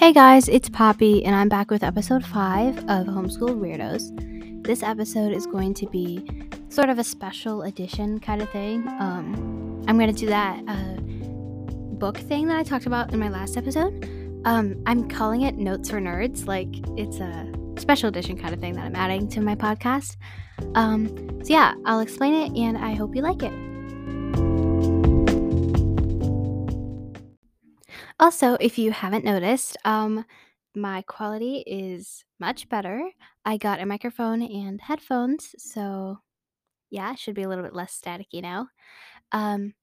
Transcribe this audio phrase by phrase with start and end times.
[0.00, 4.64] Hey guys, it's Poppy, and I'm back with episode 5 of Homeschooled Weirdos.
[4.64, 6.26] This episode is going to be
[6.70, 8.88] sort of a special edition kind of thing.
[8.98, 10.98] Um, I'm going to do that uh,
[11.98, 14.08] book thing that I talked about in my last episode.
[14.46, 18.72] Um, I'm calling it Notes for Nerds, like it's a special edition kind of thing
[18.76, 20.16] that I'm adding to my podcast.
[20.76, 23.69] Um, so, yeah, I'll explain it, and I hope you like it.
[28.20, 30.24] Also, if you haven't noticed, um,
[30.74, 33.10] my quality is much better.
[33.44, 36.18] I got a microphone and headphones, so
[36.90, 38.68] yeah, it should be a little bit less staticky now.
[39.32, 39.74] Um,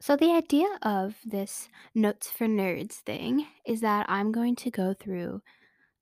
[0.00, 4.94] so the idea of this Notes for Nerds thing is that I'm going to go
[4.94, 5.42] through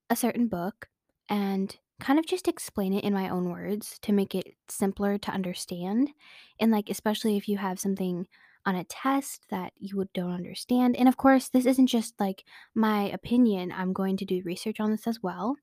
[0.09, 0.89] a certain book
[1.29, 5.31] and kind of just explain it in my own words to make it simpler to
[5.31, 6.11] understand.
[6.59, 8.27] And like especially if you have something
[8.65, 10.95] on a test that you would don't understand.
[10.95, 13.71] And of course, this isn't just like my opinion.
[13.71, 15.55] I'm going to do research on this as well.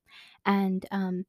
[0.45, 1.25] And um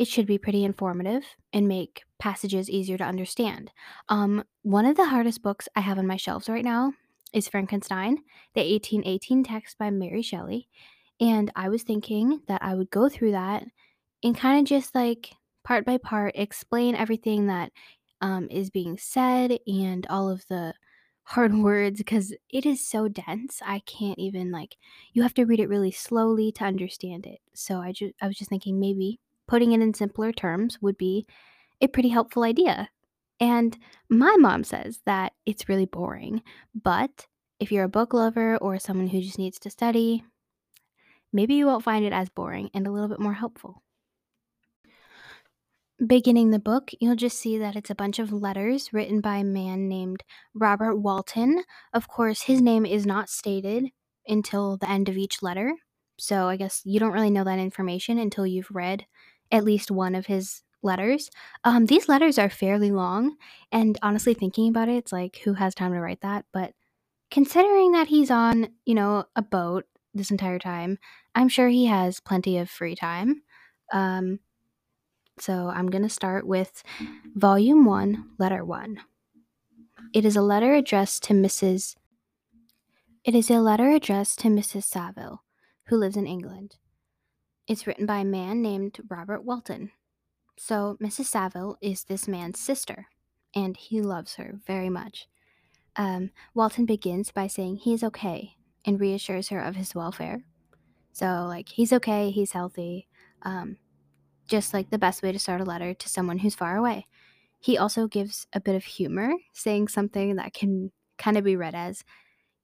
[0.00, 3.70] it should be pretty informative and make passages easier to understand.
[4.08, 6.94] Um, one of the hardest books I have on my shelves right now
[7.34, 8.16] is Frankenstein,
[8.54, 10.68] the 1818 text by Mary Shelley.
[11.20, 13.64] And I was thinking that I would go through that
[14.24, 15.32] and kind of just like
[15.64, 17.70] part by part explain everything that
[18.22, 20.72] um, is being said and all of the
[21.30, 23.60] hard words because it is so dense.
[23.64, 24.76] I can't even like
[25.12, 27.38] you have to read it really slowly to understand it.
[27.54, 31.26] So I just I was just thinking maybe putting it in simpler terms would be
[31.80, 32.88] a pretty helpful idea.
[33.38, 33.78] And
[34.08, 36.42] my mom says that it's really boring,
[36.74, 37.26] but
[37.60, 40.24] if you're a book lover or someone who just needs to study,
[41.32, 43.82] maybe you won't find it as boring and a little bit more helpful.
[46.06, 49.44] Beginning the book, you'll just see that it's a bunch of letters written by a
[49.44, 51.62] man named Robert Walton.
[51.92, 53.90] Of course, his name is not stated
[54.26, 55.74] until the end of each letter.
[56.18, 59.04] So I guess you don't really know that information until you've read
[59.52, 61.30] at least one of his letters.
[61.64, 63.36] Um, these letters are fairly long,
[63.70, 66.46] and honestly, thinking about it, it's like who has time to write that?
[66.50, 66.72] But
[67.30, 69.84] considering that he's on, you know, a boat
[70.14, 70.98] this entire time,
[71.34, 73.42] I'm sure he has plenty of free time.
[73.92, 74.38] Um,
[75.40, 76.82] so I'm going to start with
[77.34, 78.98] Volume 1, Letter 1.
[80.12, 81.96] It is a letter addressed to Mrs.
[83.24, 84.84] It is a letter addressed to Mrs.
[84.84, 85.42] Saville,
[85.86, 86.76] who lives in England.
[87.66, 89.92] It's written by a man named Robert Walton.
[90.58, 91.26] So, Mrs.
[91.26, 93.06] Saville is this man's sister,
[93.54, 95.26] and he loves her very much.
[95.96, 100.44] Um, Walton begins by saying he is okay and reassures her of his welfare.
[101.12, 103.08] So, like, he's okay, he's healthy,
[103.42, 103.78] um,
[104.50, 107.06] just like the best way to start a letter to someone who's far away.
[107.60, 111.74] He also gives a bit of humor, saying something that can kind of be read
[111.74, 112.04] as,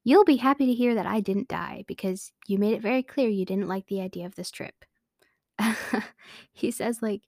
[0.04, 3.28] You'll be happy to hear that I didn't die because you made it very clear
[3.28, 4.84] you didn't like the idea of this trip.
[6.52, 7.22] he says, like,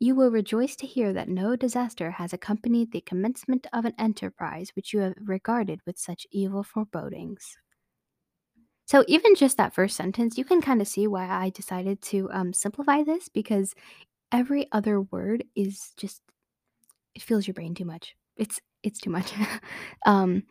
[0.00, 4.70] you will rejoice to hear that no disaster has accompanied the commencement of an enterprise
[4.74, 7.58] which you have regarded with such evil forebodings.
[8.86, 12.28] So, even just that first sentence, you can kind of see why I decided to
[12.32, 13.74] um, simplify this because
[14.30, 16.20] every other word is just,
[17.14, 18.14] it fills your brain too much.
[18.36, 19.32] It's it's too much.
[20.06, 20.42] um,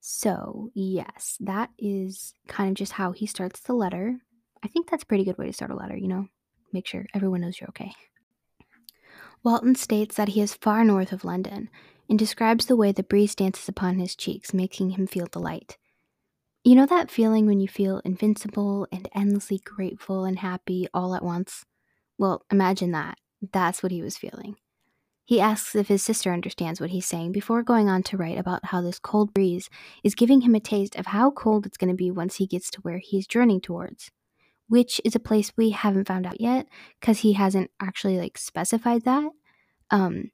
[0.00, 4.18] so yes, that is kind of just how he starts the letter.
[4.62, 6.26] I think that's a pretty good way to start a letter, you know?
[6.72, 7.92] make sure everyone knows you're okay.
[9.42, 11.70] Walton states that he is far north of London
[12.08, 15.78] and describes the way the breeze dances upon his cheeks, making him feel delight.
[16.66, 21.22] You know that feeling when you feel invincible and endlessly grateful and happy all at
[21.22, 21.64] once?
[22.18, 23.18] Well, imagine that.
[23.52, 24.56] That's what he was feeling.
[25.24, 28.64] He asks if his sister understands what he's saying before going on to write about
[28.64, 29.70] how this cold breeze
[30.02, 32.68] is giving him a taste of how cold it's going to be once he gets
[32.72, 34.10] to where he's journeying towards
[34.68, 36.66] which is a place we haven't found out yet
[37.00, 39.30] because he hasn't actually like specified that.
[39.92, 40.32] Um,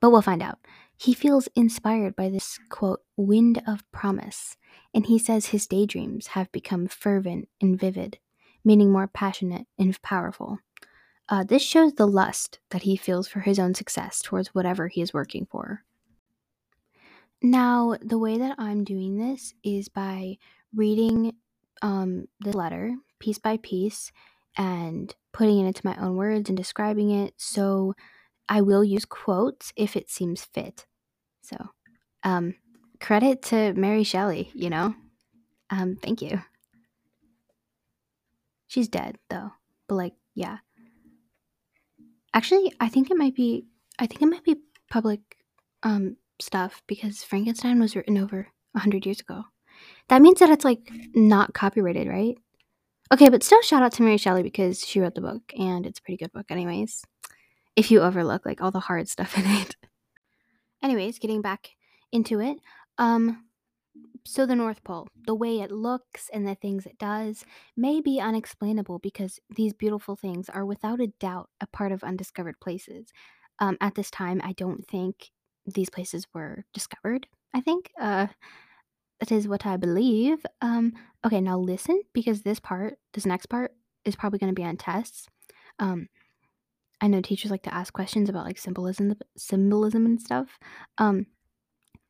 [0.00, 0.58] but we'll find out.
[1.00, 4.58] He feels inspired by this quote, wind of promise,
[4.92, 8.18] and he says his daydreams have become fervent and vivid,
[8.66, 10.58] meaning more passionate and powerful.
[11.26, 15.00] Uh, this shows the lust that he feels for his own success towards whatever he
[15.00, 15.84] is working for.
[17.40, 20.36] Now, the way that I'm doing this is by
[20.76, 21.32] reading
[21.80, 24.12] um, the letter piece by piece
[24.54, 27.32] and putting it into my own words and describing it.
[27.38, 27.94] So
[28.50, 30.84] I will use quotes if it seems fit.
[31.42, 31.56] So,
[32.22, 32.54] um,
[33.00, 34.94] credit to Mary Shelley, you know?
[35.70, 36.42] Um, thank you.
[38.66, 39.50] She's dead though.
[39.88, 40.58] But like, yeah.
[42.32, 43.66] Actually, I think it might be
[43.98, 44.56] I think it might be
[44.90, 45.20] public
[45.82, 49.44] um stuff because Frankenstein was written over a 100 years ago.
[50.08, 52.36] That means that it's like not copyrighted, right?
[53.12, 55.98] Okay, but still shout out to Mary Shelley because she wrote the book and it's
[55.98, 57.02] a pretty good book, anyways.
[57.74, 59.76] If you overlook like all the hard stuff in it.
[60.82, 61.70] Anyways, getting back
[62.12, 62.58] into it.
[62.98, 63.44] Um,
[64.24, 67.44] so the North Pole, the way it looks and the things it does
[67.76, 72.60] may be unexplainable because these beautiful things are without a doubt a part of undiscovered
[72.60, 73.12] places.
[73.58, 75.30] Um, at this time, I don't think
[75.66, 77.26] these places were discovered.
[77.54, 78.28] I think uh,
[79.18, 80.44] that is what I believe.
[80.60, 80.92] Um,
[81.24, 83.72] okay, now listen because this part, this next part,
[84.04, 85.28] is probably going to be on tests.
[85.78, 86.08] Um,
[87.00, 90.58] I know teachers like to ask questions about like symbolism, symbolism and stuff.
[90.98, 91.26] Um,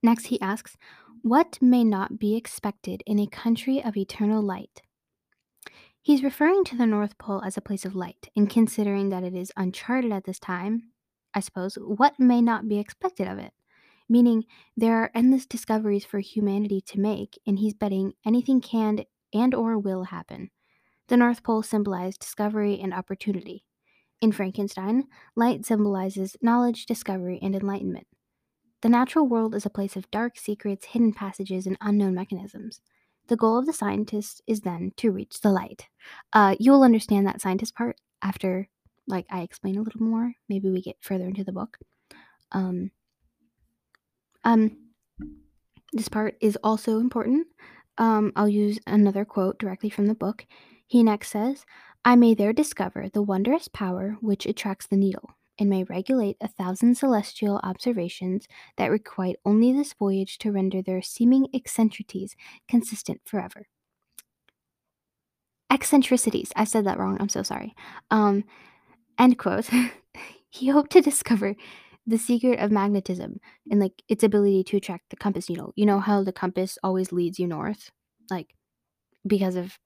[0.02, 0.76] next, he asks,
[1.22, 4.82] "What may not be expected in a country of eternal light?"
[6.02, 9.34] He's referring to the North Pole as a place of light, and considering that it
[9.34, 10.92] is uncharted at this time,
[11.34, 13.52] I suppose, what may not be expected of it?
[14.08, 14.44] Meaning,
[14.76, 19.78] there are endless discoveries for humanity to make, and he's betting anything can and or
[19.78, 20.50] will happen.
[21.08, 23.64] The North Pole symbolized discovery and opportunity.
[24.20, 28.06] In Frankenstein, light symbolizes knowledge, discovery, and enlightenment.
[28.82, 32.81] The natural world is a place of dark secrets, hidden passages, and unknown mechanisms.
[33.28, 35.87] The goal of the scientist is then to reach the light.
[36.32, 38.69] Uh, you will understand that scientist part after,
[39.06, 40.32] like, I explain a little more.
[40.49, 41.78] Maybe we get further into the book.
[42.52, 42.90] Um,
[44.44, 44.76] um,
[45.93, 47.46] this part is also important.
[47.99, 50.46] Um, I'll use another quote directly from the book.
[50.87, 51.64] He next says,
[52.05, 56.49] I may there discover the wondrous power which attracts the needle, and may regulate a
[56.49, 58.47] thousand celestial observations
[58.79, 62.35] that requite only this voyage to render their seeming eccentricities
[62.69, 63.67] consistent forever.
[65.70, 66.52] Eccentricities.
[66.56, 67.19] I said that wrong.
[67.20, 67.75] I'm so sorry.
[68.11, 68.44] Um,
[69.19, 69.69] end quote.
[70.50, 71.55] he hoped to discover
[72.06, 73.38] the secret of magnetism
[73.70, 75.73] and like its ability to attract the compass needle.
[75.76, 77.91] You know how the compass always leads you north?
[78.31, 78.55] Like
[79.26, 79.79] because of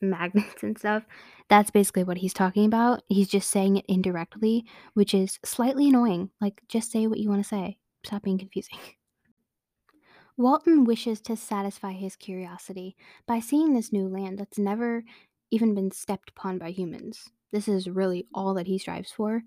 [0.00, 1.04] magnets and stuff.
[1.48, 3.02] That's basically what he's talking about.
[3.08, 4.64] He's just saying it indirectly,
[4.94, 6.30] which is slightly annoying.
[6.40, 7.78] Like, just say what you want to say.
[8.04, 8.78] Stop being confusing.
[10.36, 15.04] Walton wishes to satisfy his curiosity by seeing this new land that's never
[15.50, 17.28] even been stepped upon by humans.
[17.52, 19.42] This is really all that he strives for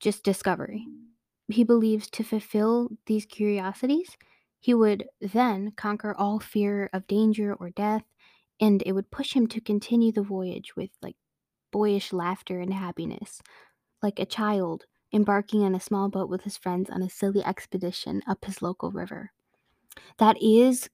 [0.00, 0.86] just discovery.
[1.48, 4.16] He believes to fulfill these curiosities,
[4.66, 8.02] he would then conquer all fear of danger or death
[8.60, 11.16] and it would push him to continue the voyage with like
[11.72, 13.42] boyish laughter and happiness,
[14.02, 18.22] like a child embarking on a small boat with his friends on a silly expedition
[18.26, 19.32] up his local river.
[20.18, 20.90] That is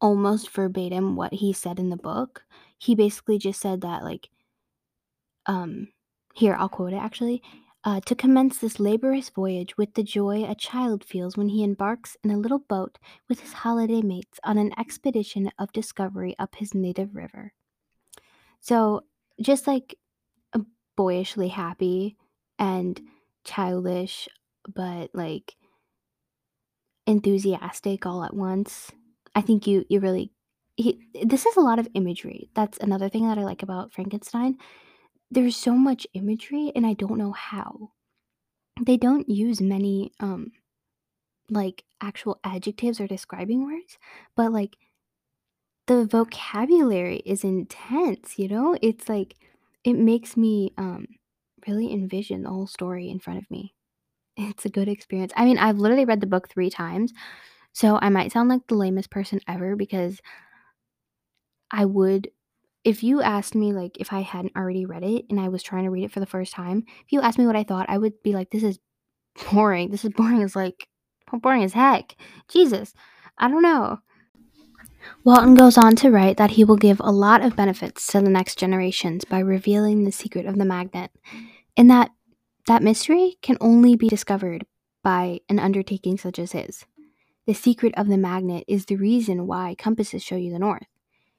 [0.00, 2.44] almost verbatim what he said in the book.
[2.78, 4.30] He basically just said that like
[5.46, 5.88] um
[6.34, 7.42] here I'll quote it actually.
[7.84, 12.16] Uh, to commence this laborious voyage with the joy a child feels when he embarks
[12.24, 12.98] in a little boat
[13.28, 17.52] with his holiday mates on an expedition of discovery up his native river.
[18.60, 19.04] So,
[19.40, 19.96] just like
[20.96, 22.16] boyishly happy
[22.58, 23.00] and
[23.44, 24.28] childish,
[24.66, 25.54] but like
[27.06, 28.90] enthusiastic all at once,
[29.34, 30.32] I think you you really
[30.76, 32.50] he, this is a lot of imagery.
[32.54, 34.58] That's another thing that I like about Frankenstein
[35.30, 37.92] there's so much imagery and I don't know how.
[38.80, 40.52] They don't use many um
[41.50, 43.98] like actual adjectives or describing words,
[44.36, 44.76] but like
[45.86, 48.76] the vocabulary is intense, you know?
[48.82, 49.36] It's like
[49.84, 51.06] it makes me um
[51.66, 53.74] really envision the whole story in front of me.
[54.36, 55.32] It's a good experience.
[55.36, 57.12] I mean, I've literally read the book 3 times.
[57.74, 60.20] So I might sound like the lamest person ever because
[61.70, 62.30] I would
[62.84, 65.84] if you asked me like if I hadn't already read it and I was trying
[65.84, 67.98] to read it for the first time, if you asked me what I thought, I
[67.98, 68.78] would be like, this is
[69.52, 69.90] boring.
[69.90, 70.88] This is boring as like
[71.32, 72.16] boring as heck.
[72.48, 72.94] Jesus.
[73.36, 73.98] I don't know.
[75.24, 78.30] Walton goes on to write that he will give a lot of benefits to the
[78.30, 81.10] next generations by revealing the secret of the magnet,
[81.76, 82.10] and that
[82.66, 84.66] that mystery can only be discovered
[85.02, 86.84] by an undertaking such as his.
[87.46, 90.86] The secret of the magnet is the reason why compasses show you the north.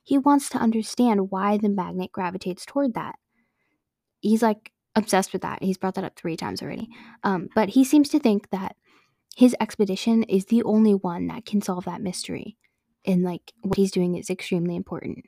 [0.10, 3.20] He wants to understand why the magnet gravitates toward that.
[4.22, 5.62] He's like obsessed with that.
[5.62, 6.90] He's brought that up three times already.
[7.24, 8.76] Um, but he seems to think that
[9.38, 12.58] his expedition is the only one that can solve that mystery.
[13.06, 15.26] And like what he's doing is extremely important.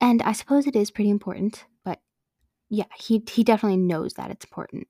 [0.00, 1.98] And I suppose it is pretty important, but
[2.70, 4.86] yeah, he, he definitely knows that it's important.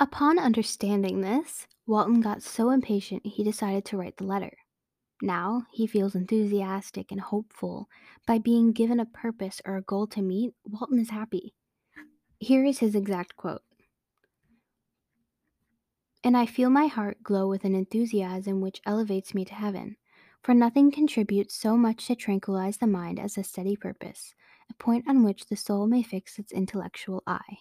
[0.00, 4.56] Upon understanding this, Walton got so impatient he decided to write the letter.
[5.22, 7.88] Now he feels enthusiastic and hopeful.
[8.26, 11.54] By being given a purpose or a goal to meet, Walton is happy.
[12.38, 13.62] Here is his exact quote
[16.24, 19.96] And I feel my heart glow with an enthusiasm which elevates me to heaven,
[20.42, 24.34] for nothing contributes so much to tranquilize the mind as a steady purpose,
[24.70, 27.58] a point on which the soul may fix its intellectual eye.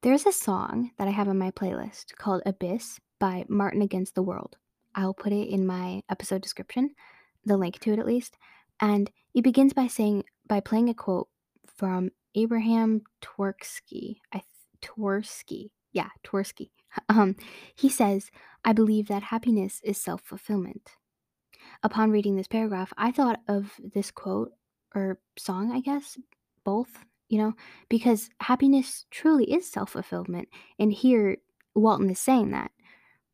[0.00, 4.22] There's a song that I have on my playlist called Abyss by Martin Against the
[4.22, 4.56] World.
[4.96, 6.90] I'll put it in my episode description,
[7.44, 8.36] the link to it at least.
[8.80, 11.28] And it begins by saying, by playing a quote
[11.76, 14.16] from Abraham Twerksky.
[14.32, 14.42] I
[14.82, 15.70] Tversky.
[15.92, 16.70] Yeah, Tversky.
[17.10, 17.36] Um,
[17.74, 18.30] he says,
[18.64, 20.92] I believe that happiness is self fulfillment.
[21.82, 24.52] Upon reading this paragraph, I thought of this quote
[24.94, 26.16] or song, I guess,
[26.64, 27.52] both, you know,
[27.90, 30.48] because happiness truly is self fulfillment.
[30.78, 31.36] And here,
[31.74, 32.70] Walton is saying that.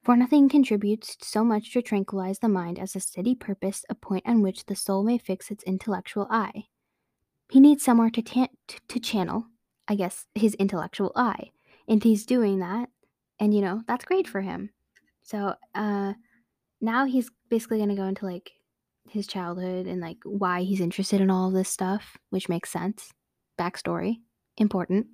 [0.03, 4.25] For nothing contributes so much to tranquilize the mind as a steady purpose, a point
[4.27, 6.65] on which the soul may fix its intellectual eye.
[7.49, 8.49] He needs somewhere to, ta-
[8.89, 9.47] to channel,
[9.87, 11.51] I guess, his intellectual eye.
[11.87, 12.89] And he's doing that.
[13.39, 14.71] And, you know, that's great for him.
[15.23, 16.15] So, uh,
[16.81, 18.51] now he's basically going to go into like
[19.09, 23.13] his childhood and like why he's interested in all of this stuff, which makes sense.
[23.57, 24.17] Backstory,
[24.57, 25.07] important.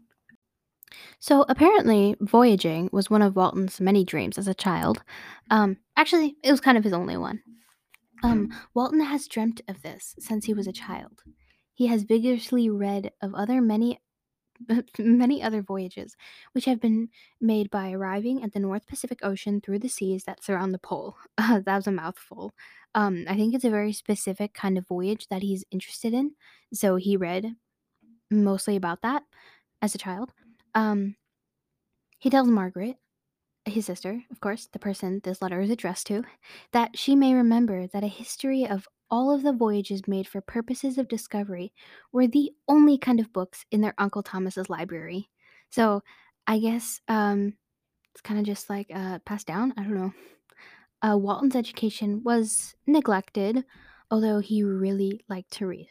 [1.21, 5.03] So apparently, voyaging was one of Walton's many dreams as a child.
[5.51, 7.43] Um, actually, it was kind of his only one.
[8.23, 11.23] Um, Walton has dreamt of this since he was a child.
[11.75, 14.01] He has vigorously read of other many
[14.99, 16.17] many other voyages,
[16.53, 17.09] which have been
[17.41, 21.17] made by arriving at the North Pacific Ocean through the seas that surround the pole.
[21.37, 22.53] Uh, that was a mouthful.
[22.95, 26.33] Um, I think it's a very specific kind of voyage that he's interested in.
[26.73, 27.55] So he read
[28.31, 29.23] mostly about that
[29.83, 30.33] as a child.
[30.79, 31.17] Um,
[32.21, 32.99] he tells Margaret,
[33.65, 36.23] his sister, of course, the person this letter is addressed to,
[36.73, 40.97] that she may remember that a history of all of the voyages made for purposes
[40.97, 41.73] of discovery
[42.13, 45.29] were the only kind of books in their Uncle Thomas's library.
[45.71, 46.03] So
[46.47, 47.55] I guess um,
[48.13, 49.75] it's kind of just like uh, passed down.
[49.77, 50.13] I don't know.
[51.03, 53.65] Uh, Walton's education was neglected,
[54.13, 55.89] although he really liked to read.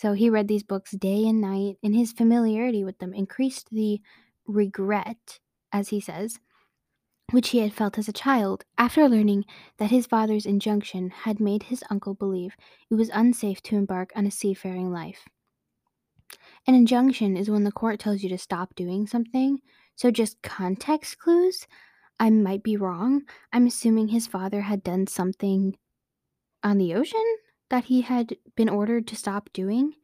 [0.00, 4.00] So he read these books day and night, and his familiarity with them increased the
[4.46, 5.40] regret,
[5.72, 6.38] as he says,
[7.32, 9.44] which he had felt as a child after learning
[9.76, 12.56] that his father's injunction had made his uncle believe
[12.90, 15.28] it was unsafe to embark on a seafaring life.
[16.66, 19.58] An injunction is when the court tells you to stop doing something,
[19.96, 21.66] so just context clues.
[22.18, 23.24] I might be wrong.
[23.52, 25.76] I'm assuming his father had done something
[26.62, 27.36] on the ocean
[27.70, 29.94] that he had been ordered to stop doing,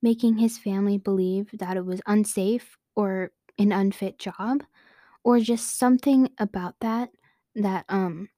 [0.00, 4.62] making his family believe that it was unsafe or an unfit job,
[5.24, 7.10] or just something about that
[7.56, 8.28] that, um,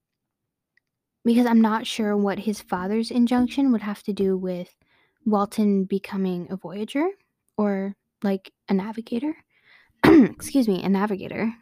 [1.25, 4.75] because I'm not sure what his father's injunction would have to do with
[5.27, 7.09] Walton becoming a voyager
[7.57, 9.37] or like a navigator.
[10.05, 11.53] Excuse me, a navigator.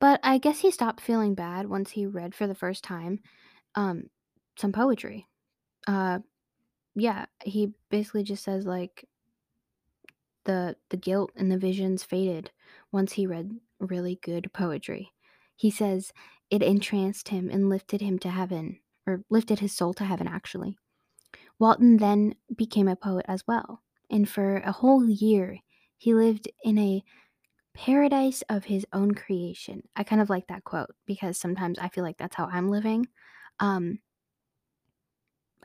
[0.00, 3.20] But I guess he stopped feeling bad once he read for the first time
[3.76, 4.10] um,
[4.58, 5.26] some poetry
[5.86, 6.18] uh
[6.94, 9.06] yeah he basically just says like
[10.44, 12.50] the the guilt and the visions faded
[12.92, 13.50] once he read
[13.80, 15.10] really good poetry.
[15.56, 16.12] He says
[16.50, 20.76] it entranced him and lifted him to heaven or lifted his soul to heaven actually.
[21.58, 25.58] Walton then became a poet as well and for a whole year
[25.96, 27.02] he lived in a
[27.74, 29.82] paradise of his own creation.
[29.96, 33.06] I kind of like that quote because sometimes i feel like that's how i'm living.
[33.60, 34.00] Um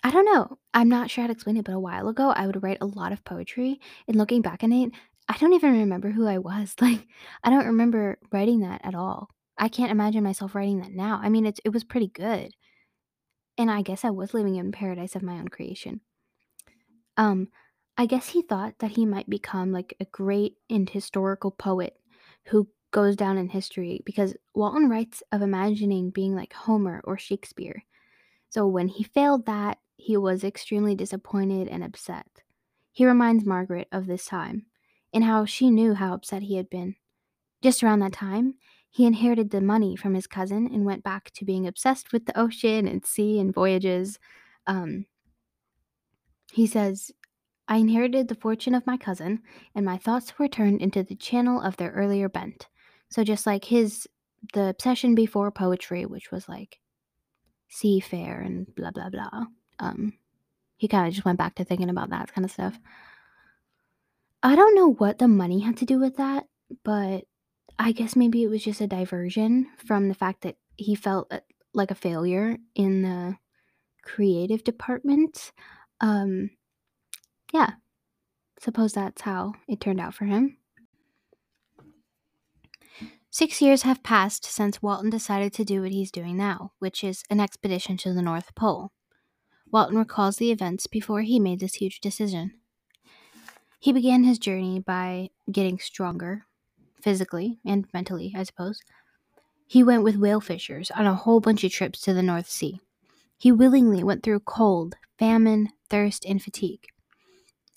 [0.03, 0.58] I don't know.
[0.74, 2.86] I'm not sure how to explain it, but a while ago, I would write a
[2.86, 4.91] lot of poetry, and looking back on it,
[5.27, 6.75] I don't even remember who I was.
[6.82, 7.08] Like,
[7.44, 9.29] I don't remember writing that at all.
[9.58, 11.20] I can't imagine myself writing that now.
[11.22, 12.53] I mean, it's it was pretty good.
[13.58, 16.01] And I guess I was living in paradise of my own creation.
[17.18, 17.50] Um,
[17.98, 21.98] I guess he thought that he might become like a great and historical poet
[22.46, 27.84] who goes down in history because Walton writes of imagining being like Homer or Shakespeare.
[28.50, 32.25] So when he failed that, he was extremely disappointed and upset.
[32.91, 34.65] He reminds Margaret of this time
[35.13, 36.96] and how she knew how upset he had been.
[37.62, 38.56] Just around that time,
[38.89, 42.39] he inherited the money from his cousin and went back to being obsessed with the
[42.39, 44.18] ocean and sea and voyages.
[44.68, 45.06] Um,
[46.53, 47.12] he says,
[47.68, 49.41] I inherited the fortune of my cousin,
[49.75, 52.68] and my thoughts were turned into the channel of their earlier bent.
[53.10, 54.08] So, just like his,
[54.53, 56.79] the obsession before poetry, which was like
[57.70, 59.46] seafair and blah, blah, blah
[59.79, 60.13] um,
[60.77, 62.79] he kind of just went back to thinking about that kind of stuff.
[64.41, 66.45] I don't know what the money had to do with that,
[66.83, 67.25] but
[67.77, 71.39] I guess maybe it was just a diversion from the fact that he felt uh,
[71.74, 73.38] like a failure in the
[74.03, 75.51] creative department.
[76.00, 76.51] Um,
[77.53, 77.71] yeah,
[78.59, 80.57] suppose that's how it turned out for him.
[83.31, 87.24] Six years have passed since Walton decided to do what he's doing now, which is
[87.29, 88.91] an expedition to the North Pole.
[89.71, 92.53] Walton recalls the events before he made this huge decision.
[93.79, 96.45] He began his journey by getting stronger,
[97.01, 98.81] physically and mentally, I suppose.
[99.67, 102.79] He went with whale fishers on a whole bunch of trips to the North Sea.
[103.38, 106.88] He willingly went through cold, famine, thirst, and fatigue.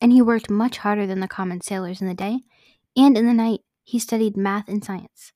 [0.01, 2.41] And he worked much harder than the common sailors in the day,
[2.97, 5.33] and in the night, he studied math and science,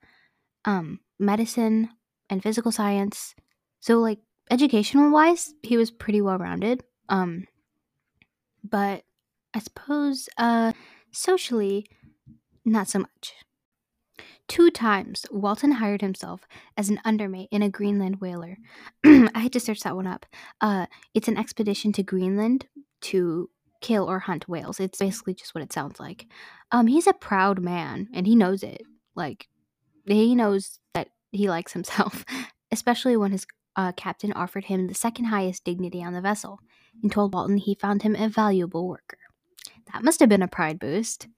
[0.65, 1.91] um, medicine
[2.29, 3.35] and physical science.
[3.79, 4.19] So, like,
[4.51, 6.83] educational wise, he was pretty well rounded.
[7.09, 7.47] Um,
[8.63, 9.05] but
[9.55, 10.73] I suppose uh,
[11.11, 11.87] socially,
[12.65, 13.35] not so much.
[14.49, 18.59] Two times, Walton hired himself as an undermate in a Greenland whaler.
[19.05, 20.25] I had to search that one up.
[20.61, 22.67] Uh, it's an expedition to Greenland
[23.03, 23.51] to
[23.81, 24.79] kill or hunt whales.
[24.79, 26.27] It's basically just what it sounds like.
[26.71, 28.83] Um, he's a proud man, and he knows it.
[29.17, 29.49] Like,
[30.05, 32.25] he knows that he likes himself,
[32.71, 33.47] especially when his
[33.77, 36.61] uh, captain offered him the second highest dignity on the vessel
[37.03, 39.19] and told Walton he found him a valuable worker.
[39.93, 41.29] That must have been a pride boost,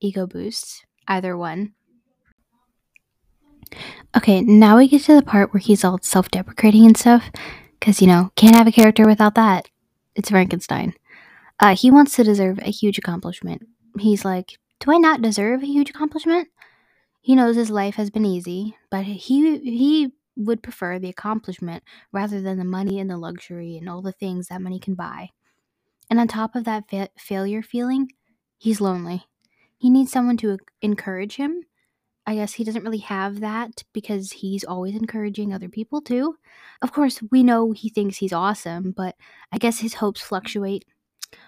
[0.00, 1.72] ego boost, either one.
[4.16, 7.30] Okay, now we get to the part where he's all self deprecating and stuff.
[7.78, 9.68] Because, you know, can't have a character without that.
[10.14, 10.94] It's Frankenstein.
[11.60, 13.62] Uh, he wants to deserve a huge accomplishment.
[13.98, 16.48] He's like, Do I not deserve a huge accomplishment?
[17.20, 22.40] He knows his life has been easy, but he he would prefer the accomplishment rather
[22.40, 25.30] than the money and the luxury and all the things that money can buy.
[26.10, 28.12] And on top of that fa- failure feeling,
[28.58, 29.24] he's lonely.
[29.78, 31.62] He needs someone to encourage him
[32.26, 36.36] I guess he doesn't really have that because he's always encouraging other people too.
[36.82, 39.14] Of course, we know he thinks he's awesome, but
[39.52, 40.84] I guess his hopes fluctuate.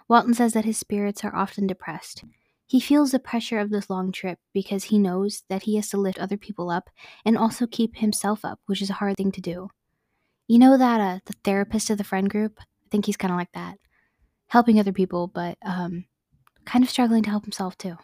[0.08, 2.22] Walton says that his spirits are often depressed.
[2.68, 5.96] He feels the pressure of this long trip because he knows that he has to
[5.96, 6.90] lift other people up
[7.24, 9.70] and also keep himself up, which is a hard thing to do.
[10.46, 12.60] You know that uh, the therapist of the friend group?
[12.60, 13.78] I think he's kind of like that,
[14.48, 16.04] helping other people, but um,
[16.66, 17.96] kind of struggling to help himself too.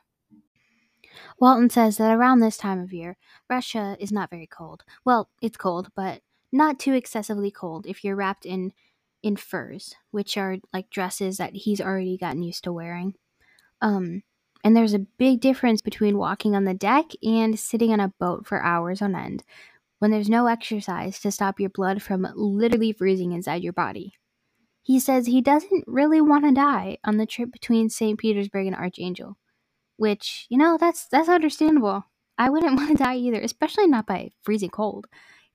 [1.38, 3.18] Walton says that around this time of year,
[3.50, 4.82] Russia is not very cold.
[5.04, 6.22] Well, it's cold, but
[6.52, 8.72] not too excessively cold if you're wrapped in
[9.22, 13.14] in furs, which are like dresses that he's already gotten used to wearing.
[13.80, 14.22] Um,
[14.64, 18.46] and there's a big difference between walking on the deck and sitting on a boat
[18.46, 19.44] for hours on end
[20.00, 24.14] when there's no exercise to stop your blood from literally freezing inside your body.
[24.82, 28.18] He says he doesn't really want to die on the trip between St.
[28.18, 29.36] Petersburg and Archangel
[29.96, 32.04] which you know that's that's understandable.
[32.38, 35.06] I wouldn't want to die either, especially not by freezing cold.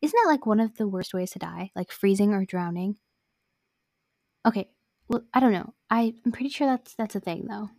[0.01, 2.97] Isn't that like one of the worst ways to die, like freezing or drowning?
[4.45, 4.69] Okay,
[5.07, 5.73] well I don't know.
[5.89, 7.69] I, I'm pretty sure that's that's a thing though.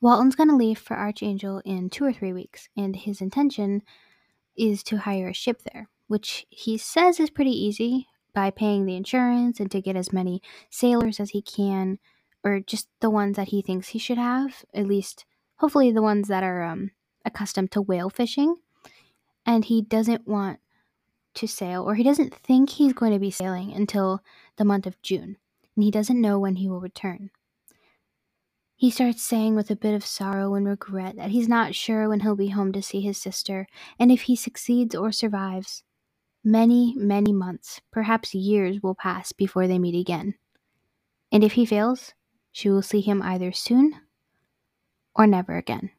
[0.00, 3.82] Walton's gonna leave for Archangel in two or three weeks, and his intention
[4.56, 8.96] is to hire a ship there, which he says is pretty easy by paying the
[8.96, 11.98] insurance and to get as many sailors as he can
[12.42, 15.24] or just the ones that he thinks he should have, at least
[15.56, 16.90] hopefully the ones that are um,
[17.24, 18.56] accustomed to whale fishing.
[19.44, 20.60] And he doesn't want
[21.34, 24.20] to sail, or he doesn't think he's going to be sailing until
[24.56, 25.36] the month of June,
[25.76, 27.30] and he doesn't know when he will return.
[28.80, 32.20] He starts saying with a bit of sorrow and regret that he's not sure when
[32.20, 33.66] he'll be home to see his sister,
[33.98, 35.82] and if he succeeds or survives,
[36.42, 40.32] many, many months, perhaps years, will pass before they meet again.
[41.30, 42.14] And if he fails,
[42.52, 44.00] she will see him either soon
[45.14, 45.90] or never again.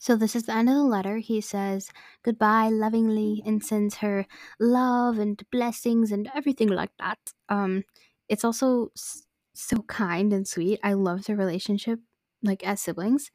[0.00, 1.18] So, this is the end of the letter.
[1.18, 1.88] He says
[2.24, 4.26] goodbye lovingly and sends her
[4.58, 7.18] love and blessings and everything like that.
[7.48, 7.84] Um,
[8.28, 8.90] it's also
[9.56, 10.80] so kind and sweet.
[10.82, 12.00] I love the relationship,
[12.42, 13.30] like as siblings.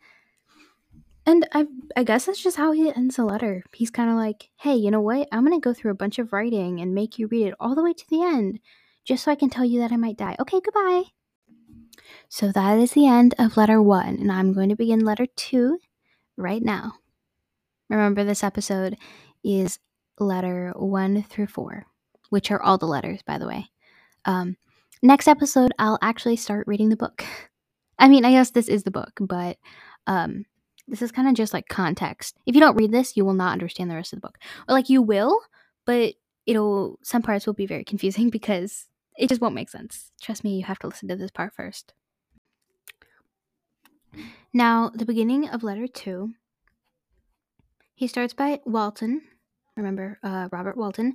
[1.25, 3.63] And I, I guess that's just how he ends the letter.
[3.73, 5.27] He's kind of like, hey, you know what?
[5.31, 7.75] I'm going to go through a bunch of writing and make you read it all
[7.75, 8.59] the way to the end
[9.05, 10.35] just so I can tell you that I might die.
[10.39, 11.03] Okay, goodbye.
[12.29, 15.79] So that is the end of letter one, and I'm going to begin letter two
[16.37, 16.93] right now.
[17.89, 18.97] Remember, this episode
[19.43, 19.79] is
[20.17, 21.85] letter one through four,
[22.29, 23.67] which are all the letters, by the way.
[24.25, 24.55] Um,
[25.01, 27.23] next episode, I'll actually start reading the book.
[27.99, 29.57] I mean, I guess this is the book, but
[30.07, 30.45] um,
[30.87, 32.37] this is kind of just like context.
[32.45, 34.37] If you don't read this, you will not understand the rest of the book.
[34.67, 35.39] Or like you will,
[35.85, 38.87] but it'll some parts will be very confusing because
[39.17, 40.11] it just won't make sense.
[40.21, 41.93] Trust me, you have to listen to this part first.
[44.53, 46.33] Now, the beginning of letter two,
[47.93, 49.21] he starts by Walton.
[49.77, 51.13] Remember, uh, Robert Walton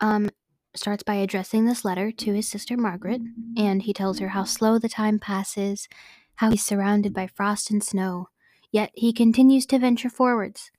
[0.00, 0.28] um,
[0.74, 3.20] starts by addressing this letter to his sister Margaret,
[3.56, 5.88] and he tells her how slow the time passes,
[6.36, 8.28] how he's surrounded by frost and snow,
[8.72, 10.70] yet he continues to venture forwards.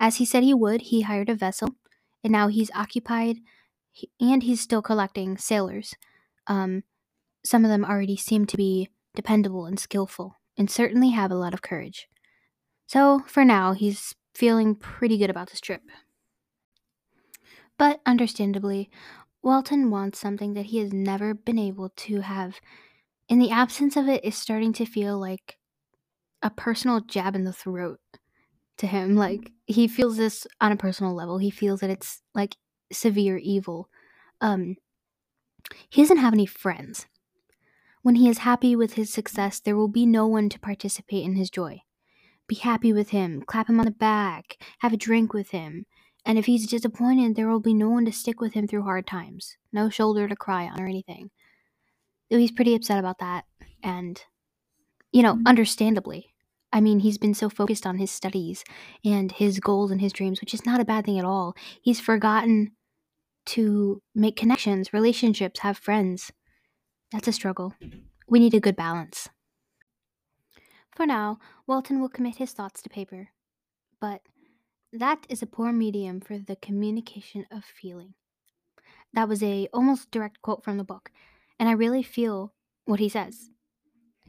[0.00, 1.76] As he said he would, he hired a vessel,
[2.22, 3.38] and now he's occupied,
[4.20, 5.94] and he's still collecting sailors.
[6.46, 6.84] Um,
[7.44, 11.54] some of them already seem to be dependable and skillful and certainly have a lot
[11.54, 12.08] of courage.
[12.86, 15.82] So, for now, he's feeling pretty good about this trip.
[17.78, 18.90] But understandably,
[19.42, 22.60] Walton wants something that he has never been able to have.
[23.28, 25.58] In the absence of it is starting to feel like
[26.42, 28.00] a personal jab in the throat
[28.78, 29.16] to him.
[29.16, 31.38] Like he feels this on a personal level.
[31.38, 32.56] He feels that it's like
[32.92, 33.88] severe evil.
[34.40, 34.76] Um
[35.90, 37.06] he doesn't have any friends.
[38.02, 41.34] When he is happy with his success, there will be no one to participate in
[41.34, 41.82] his joy.
[42.46, 45.84] Be happy with him, clap him on the back, have a drink with him.
[46.28, 49.06] And if he's disappointed, there will be no one to stick with him through hard
[49.06, 49.56] times.
[49.72, 51.30] No shoulder to cry on or anything.
[52.30, 53.46] Though he's pretty upset about that.
[53.82, 54.22] And,
[55.10, 55.46] you know, mm-hmm.
[55.46, 56.34] understandably.
[56.70, 58.62] I mean, he's been so focused on his studies
[59.02, 61.54] and his goals and his dreams, which is not a bad thing at all.
[61.80, 62.72] He's forgotten
[63.46, 66.30] to make connections, relationships, have friends.
[67.10, 67.72] That's a struggle.
[68.28, 69.30] We need a good balance.
[70.94, 73.30] For now, Walton will commit his thoughts to paper.
[73.98, 74.20] But
[74.92, 78.14] that is a poor medium for the communication of feeling.
[79.12, 81.10] That was a almost direct quote from the book,
[81.58, 82.52] and I really feel
[82.84, 83.50] what he says.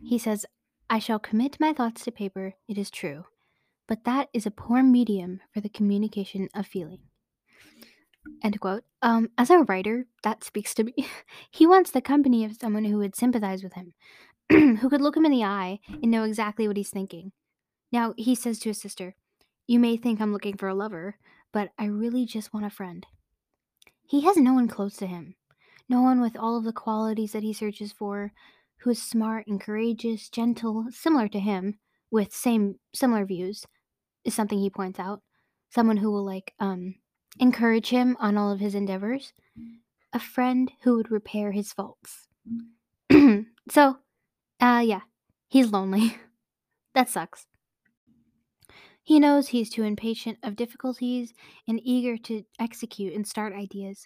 [0.02, 0.45] He says,
[0.89, 3.26] I shall commit my thoughts to paper, it is true,
[3.88, 7.00] but that is a poor medium for the communication of feeling.
[8.43, 8.84] End quote.
[9.02, 10.93] Um, as a writer, that speaks to me.
[11.52, 13.93] he wants the company of someone who would sympathize with him,
[14.50, 17.32] who could look him in the eye and know exactly what he's thinking.
[17.91, 19.15] Now, he says to his sister,
[19.69, 21.19] You may think I'm looking for a lover,
[21.53, 23.05] but I really just want a friend.
[24.08, 25.36] He has no one close to him,
[25.88, 28.32] no one with all of the qualities that he searches for,
[28.79, 31.77] who is smart and courageous, gentle, similar to him,
[32.10, 33.67] with same similar views,
[34.25, 35.21] is something he points out.
[35.69, 36.95] Someone who will like um
[37.39, 39.34] encourage him on all of his endeavors.
[40.12, 42.27] A friend who would repair his faults.
[43.69, 43.97] so,
[44.60, 45.01] uh yeah,
[45.47, 46.17] he's lonely.
[46.95, 47.45] that sucks.
[49.10, 51.34] He knows he's too impatient of difficulties
[51.67, 54.06] and eager to execute and start ideas,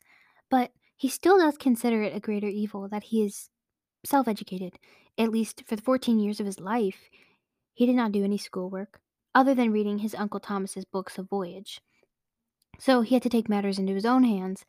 [0.49, 3.49] but he still does consider it a greater evil that he is
[4.05, 4.79] self educated.
[5.17, 7.09] At least for the 14 years of his life,
[7.73, 9.01] he did not do any schoolwork,
[9.35, 11.81] other than reading his Uncle Thomas's books of voyage.
[12.79, 14.63] So he had to take matters into his own hands,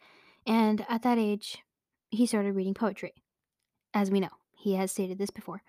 [0.45, 1.59] and at that age,
[2.11, 3.15] he started reading poetry.
[3.95, 5.63] As we know, he has stated this before.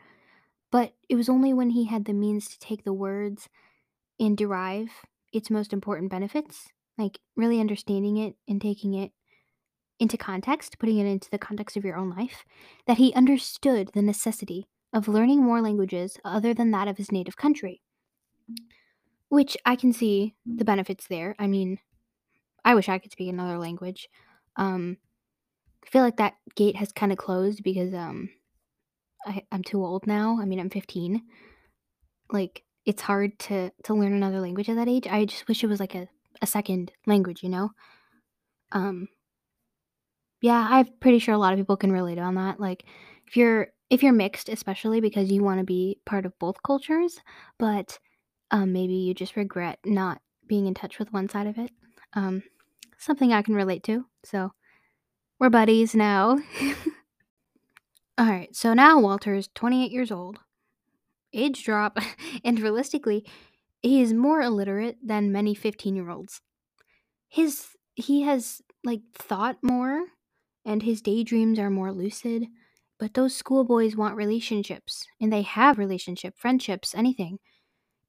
[0.71, 3.47] But it was only when he had the means to take the words
[4.19, 4.89] and derive
[5.33, 9.11] its most important benefits, like really understanding it and taking it
[9.99, 12.43] into context, putting it into the context of your own life,
[12.87, 17.37] that he understood the necessity of learning more languages other than that of his native
[17.37, 17.81] country.
[19.29, 21.35] Which I can see the benefits there.
[21.39, 21.79] I mean,
[22.63, 24.07] I wish I could speak another language.
[24.55, 24.97] Um,
[25.85, 28.29] I feel like that gate has kind of closed because um,
[29.25, 30.39] I, I'm too old now.
[30.41, 31.21] I mean, I'm 15.
[32.31, 35.07] Like, it's hard to to learn another language at that age.
[35.07, 36.07] I just wish it was like a,
[36.41, 37.71] a second language, you know.
[38.71, 39.07] Um,
[40.41, 42.59] yeah, I'm pretty sure a lot of people can relate on that.
[42.59, 42.85] Like
[43.27, 47.19] if you're if you're mixed, especially because you want to be part of both cultures,
[47.57, 47.97] but
[48.51, 51.71] um, maybe you just regret not being in touch with one side of it.
[52.13, 52.43] Um,
[52.97, 54.05] something I can relate to.
[54.23, 54.51] So
[55.39, 56.39] we're buddies now.
[58.17, 60.39] All right, so now Walter is 28 years old.
[61.35, 61.99] Age drop,
[62.43, 63.25] and realistically,
[63.81, 66.41] he is more illiterate than many 15 year olds.
[67.27, 70.05] His he has like thought more
[70.65, 72.47] and his daydreams are more lucid.
[72.97, 77.39] But those schoolboys want relationships, and they have relationship, friendships, anything.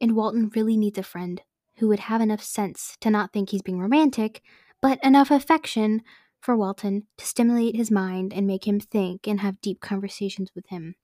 [0.01, 1.43] And Walton really needs a friend
[1.79, 4.43] who would have enough sense to not think he's being romantic,
[4.81, 6.03] but enough affection
[6.41, 10.69] for Walton to stimulate his mind and make him think and have deep conversations with
[10.69, 10.95] him.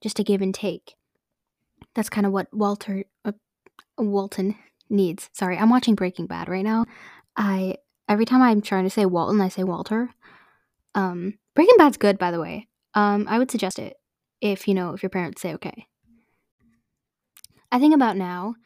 [0.00, 0.94] Just a give and take.
[1.96, 3.32] That's kind of what Walter uh,
[3.96, 4.54] Walton
[4.90, 5.30] needs.
[5.32, 6.84] Sorry, I'm watching Breaking Bad right now.
[7.36, 10.10] I every time I'm trying to say Walton, I say Walter.
[10.94, 12.68] Um, Breaking Bad's good, by the way.
[12.92, 13.96] Um, I would suggest it
[14.42, 15.86] if you know if your parents say okay.
[17.72, 18.56] I think about now,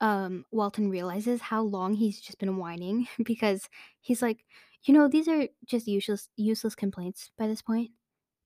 [0.00, 3.68] um, Walton realizes how long he's just been whining because
[4.00, 4.44] he's like,
[4.84, 7.90] you know, these are just useless useless complaints by this point.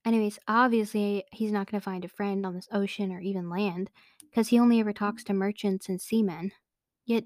[0.07, 3.91] Anyways, obviously he's not going to find a friend on this ocean or even land
[4.31, 6.53] because he only ever talks to merchants and seamen.
[7.05, 7.25] Yet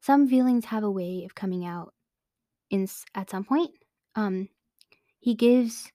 [0.00, 1.92] some feelings have a way of coming out
[2.70, 3.70] in at some point.
[4.14, 4.48] Um,
[5.18, 5.92] he gives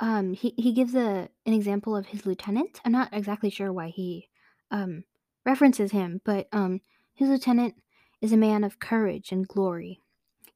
[0.00, 2.80] um he, he gives a an example of his lieutenant.
[2.84, 4.28] I'm not exactly sure why he
[4.70, 5.04] um
[5.44, 6.80] references him, but um
[7.14, 7.74] his lieutenant
[8.20, 10.00] is a man of courage and glory.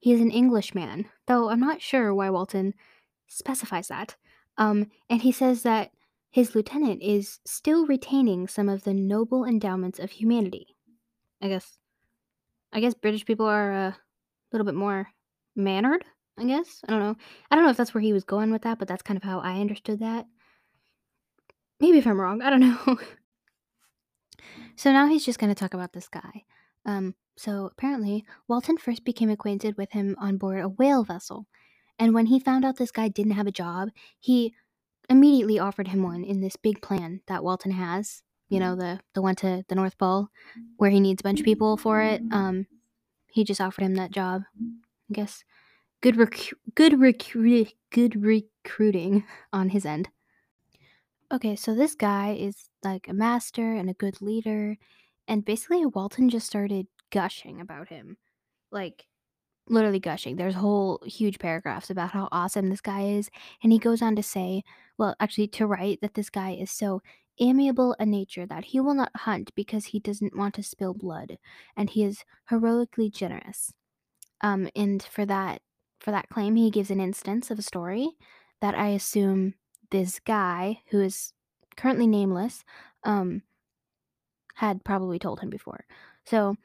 [0.01, 2.75] He is an Englishman, though I'm not sure why Walton
[3.27, 4.17] specifies that.
[4.57, 5.91] Um, and he says that
[6.31, 10.77] his lieutenant is still retaining some of the noble endowments of humanity.
[11.41, 11.79] I guess
[12.73, 13.97] I guess British people are a
[14.53, 15.09] little bit more
[15.57, 16.05] mannered,
[16.39, 16.83] I guess.
[16.87, 17.17] I don't know.
[17.51, 19.23] I don't know if that's where he was going with that, but that's kind of
[19.23, 20.27] how I understood that.
[21.81, 22.99] Maybe if I'm wrong, I don't know.
[24.77, 26.45] so now he's just going to talk about this guy.
[26.85, 31.47] Um, so apparently, Walton first became acquainted with him on board a whale vessel.
[31.99, 33.89] And when he found out this guy didn't have a job,
[34.19, 34.55] he
[35.09, 38.23] immediately offered him one in this big plan that Walton has.
[38.49, 40.29] You know, the the one to the North Pole,
[40.79, 42.23] where he needs a bunch of people for it.
[42.31, 42.67] Um,
[43.31, 44.43] he just offered him that job.
[45.11, 45.45] I guess
[46.01, 50.09] good rec- good recruit good recruiting on his end.
[51.31, 54.79] Okay, so this guy is like a master and a good leader,
[55.27, 58.17] and basically Walton just started gushing about him.
[58.71, 59.07] Like
[59.71, 60.37] literally gushing.
[60.37, 63.31] There's whole huge paragraphs about how awesome this guy is,
[63.63, 64.63] and he goes on to say,
[64.99, 67.03] well, actually to write that this guy is so
[67.41, 71.39] amiable a nature that he will not hunt because he doesn't want to spill blood,
[71.77, 73.73] and he is heroically generous.
[74.41, 75.63] Um, and for that
[76.01, 78.11] for that claim, he gives an instance of a story
[78.61, 79.55] that I assume
[79.91, 81.33] this guy, who is
[81.77, 82.65] currently nameless,
[83.05, 83.43] um,
[84.55, 85.85] had probably told him before.
[86.25, 86.57] So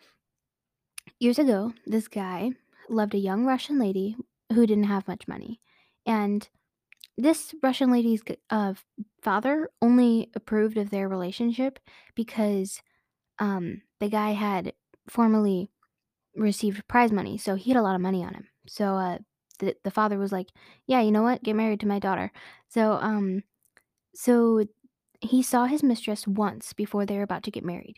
[1.19, 2.51] years ago, this guy
[2.89, 4.15] loved a young Russian lady
[4.51, 5.61] who didn't have much money,
[6.05, 6.47] and
[7.17, 8.73] this Russian lady's uh,
[9.21, 11.79] father only approved of their relationship
[12.15, 12.81] because
[13.39, 14.73] um, the guy had
[15.07, 15.69] formerly
[16.35, 18.47] received prize money, so he had a lot of money on him.
[18.67, 19.17] So uh,
[19.59, 20.49] the the father was like,
[20.87, 21.43] "Yeah, you know what?
[21.43, 22.31] Get married to my daughter."
[22.69, 23.43] So um,
[24.15, 24.65] so
[25.21, 27.97] he saw his mistress once before they were about to get married.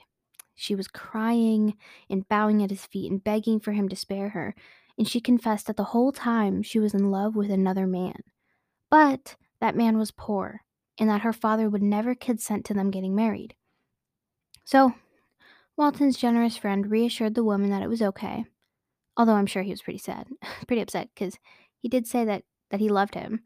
[0.55, 1.75] She was crying
[2.09, 4.55] and bowing at his feet and begging for him to spare her,
[4.97, 8.15] and she confessed that the whole time she was in love with another man.
[8.89, 10.61] But that man was poor,
[10.97, 13.55] and that her father would never consent to them getting married.
[14.63, 14.95] So,
[15.77, 18.45] Walton's generous friend reassured the woman that it was okay,
[19.17, 20.27] although I'm sure he was pretty sad,
[20.67, 21.37] pretty upset, because
[21.79, 23.41] he did say that, that he loved him,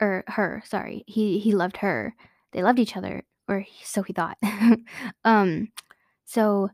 [0.00, 1.04] or her, sorry.
[1.06, 2.14] He, he loved her.
[2.52, 4.36] They loved each other, or so he thought.
[5.24, 5.68] um,
[6.26, 6.70] so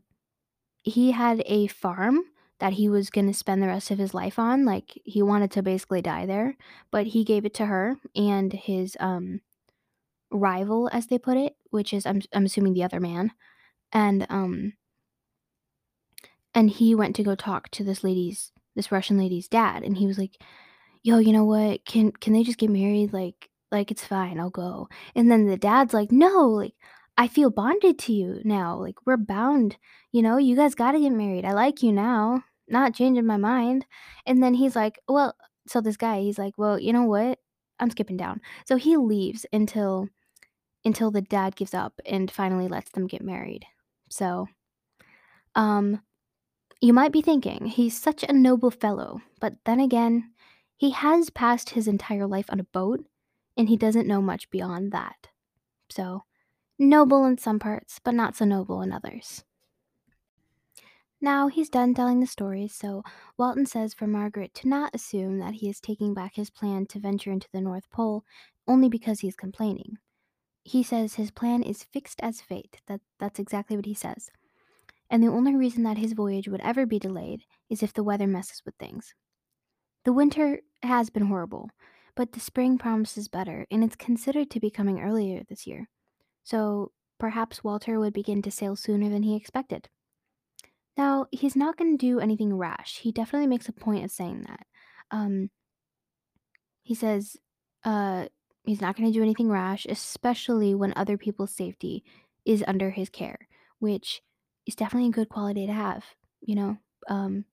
[0.83, 2.23] he had a farm
[2.59, 4.65] that he was going to spend the rest of his life on.
[4.65, 6.55] Like he wanted to basically die there,
[6.91, 9.41] but he gave it to her and his um
[10.31, 13.31] rival as they put it, which is I'm I'm assuming the other man.
[13.93, 14.73] And um
[16.53, 20.07] and he went to go talk to this lady's this Russian lady's dad and he
[20.07, 20.37] was like,
[21.03, 21.85] "Yo, you know what?
[21.85, 24.39] Can can they just get married like like it's fine.
[24.39, 26.73] I'll go." And then the dad's like, "No, like
[27.17, 28.77] I feel bonded to you now.
[28.77, 29.77] Like we're bound.
[30.11, 31.45] You know, you guys got to get married.
[31.45, 32.43] I like you now.
[32.67, 33.85] Not changing my mind."
[34.25, 35.35] And then he's like, "Well,
[35.67, 37.39] so this guy, he's like, "Well, you know what?
[37.79, 40.09] I'm skipping down." So he leaves until
[40.85, 43.65] until the dad gives up and finally lets them get married.
[44.09, 44.47] So,
[45.55, 46.01] um
[46.81, 50.31] you might be thinking, he's such a noble fellow, but then again,
[50.77, 53.05] he has passed his entire life on a boat
[53.57, 55.29] and he doesn't know much beyond that.
[55.89, 56.23] So,
[56.89, 59.43] noble in some parts, but not so noble in others.
[61.21, 63.01] Now he's done telling the stories, so
[63.37, 66.99] Walton says for Margaret to not assume that he is taking back his plan to
[66.99, 68.25] venture into the North Pole
[68.67, 69.97] only because he's complaining.
[70.63, 72.81] He says his plan is fixed as fate.
[72.87, 74.29] That that's exactly what he says.
[75.09, 78.27] And the only reason that his voyage would ever be delayed is if the weather
[78.27, 79.13] messes with things.
[80.03, 81.69] The winter has been horrible,
[82.15, 85.87] but the spring promises better, and it's considered to be coming earlier this year.
[86.43, 89.89] So perhaps Walter would begin to sail sooner than he expected.
[90.97, 92.99] Now, he's not going to do anything rash.
[92.99, 94.67] He definitely makes a point of saying that.
[95.09, 95.49] Um,
[96.83, 97.37] he says
[97.83, 98.25] uh,
[98.65, 102.03] he's not going to do anything rash, especially when other people's safety
[102.45, 103.47] is under his care,
[103.79, 104.21] which
[104.67, 106.03] is definitely a good quality to have.
[106.41, 106.77] You know,
[107.09, 107.45] um,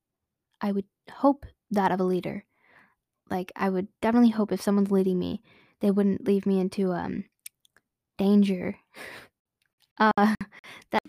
[0.61, 2.45] I would hope that of a leader.
[3.31, 5.43] Like, I would definitely hope if someone's leading me,
[5.81, 7.25] they wouldn't leave me into um,
[8.21, 8.77] danger.
[9.99, 10.35] Uh,
[10.93, 11.03] that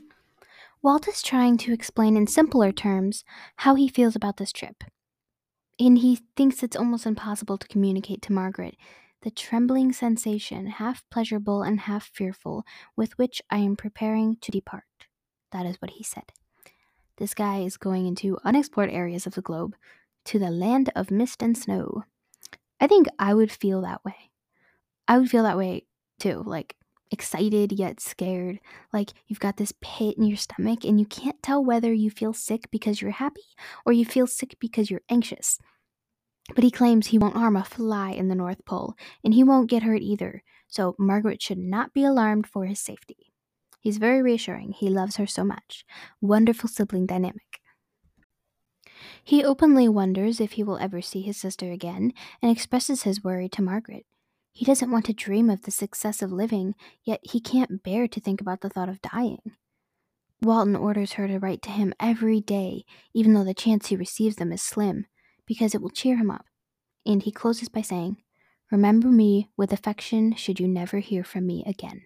[0.81, 3.25] Walt is trying to explain in simpler terms
[3.57, 4.83] how he feels about this trip.
[5.77, 8.75] And he thinks it's almost impossible to communicate to Margaret
[9.23, 12.63] the trembling sensation, half pleasurable and half fearful,
[12.95, 14.83] with which I am preparing to depart.
[15.51, 16.31] That is what he said.
[17.17, 19.75] This guy is going into unexplored areas of the globe,
[20.25, 22.03] to the land of mist and snow.
[22.79, 24.31] I think I would feel that way.
[25.07, 25.85] I would feel that way
[26.19, 26.75] too, like
[27.11, 28.59] excited yet scared.
[28.91, 32.33] Like you've got this pit in your stomach and you can't tell whether you feel
[32.33, 33.45] sick because you're happy
[33.85, 35.59] or you feel sick because you're anxious.
[36.55, 39.69] But he claims he won't harm a fly in the North Pole, and he won't
[39.69, 43.31] get hurt either, so Margaret should not be alarmed for his safety.
[43.79, 44.73] He's very reassuring.
[44.73, 45.85] He loves her so much.
[46.19, 47.61] Wonderful sibling dynamic.
[49.23, 53.49] He openly wonders if he will ever see his sister again and expresses his worry
[53.49, 54.05] to Margaret.
[54.53, 58.19] He doesn't want to dream of the success of living, yet he can't bear to
[58.19, 59.39] think about the thought of dying.
[60.41, 62.83] Walton orders her to write to him every day,
[63.13, 65.05] even though the chance he receives them is slim,
[65.45, 66.45] because it will cheer him up.
[67.05, 68.17] And he closes by saying,
[68.71, 72.03] Remember me with affection should you never hear from me again.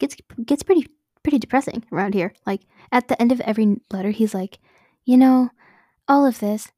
[0.00, 0.88] Gets gets pretty
[1.22, 2.34] pretty depressing around here.
[2.44, 4.58] Like at the end of every letter he's like,
[5.04, 5.50] "You know,
[6.08, 6.72] all of this,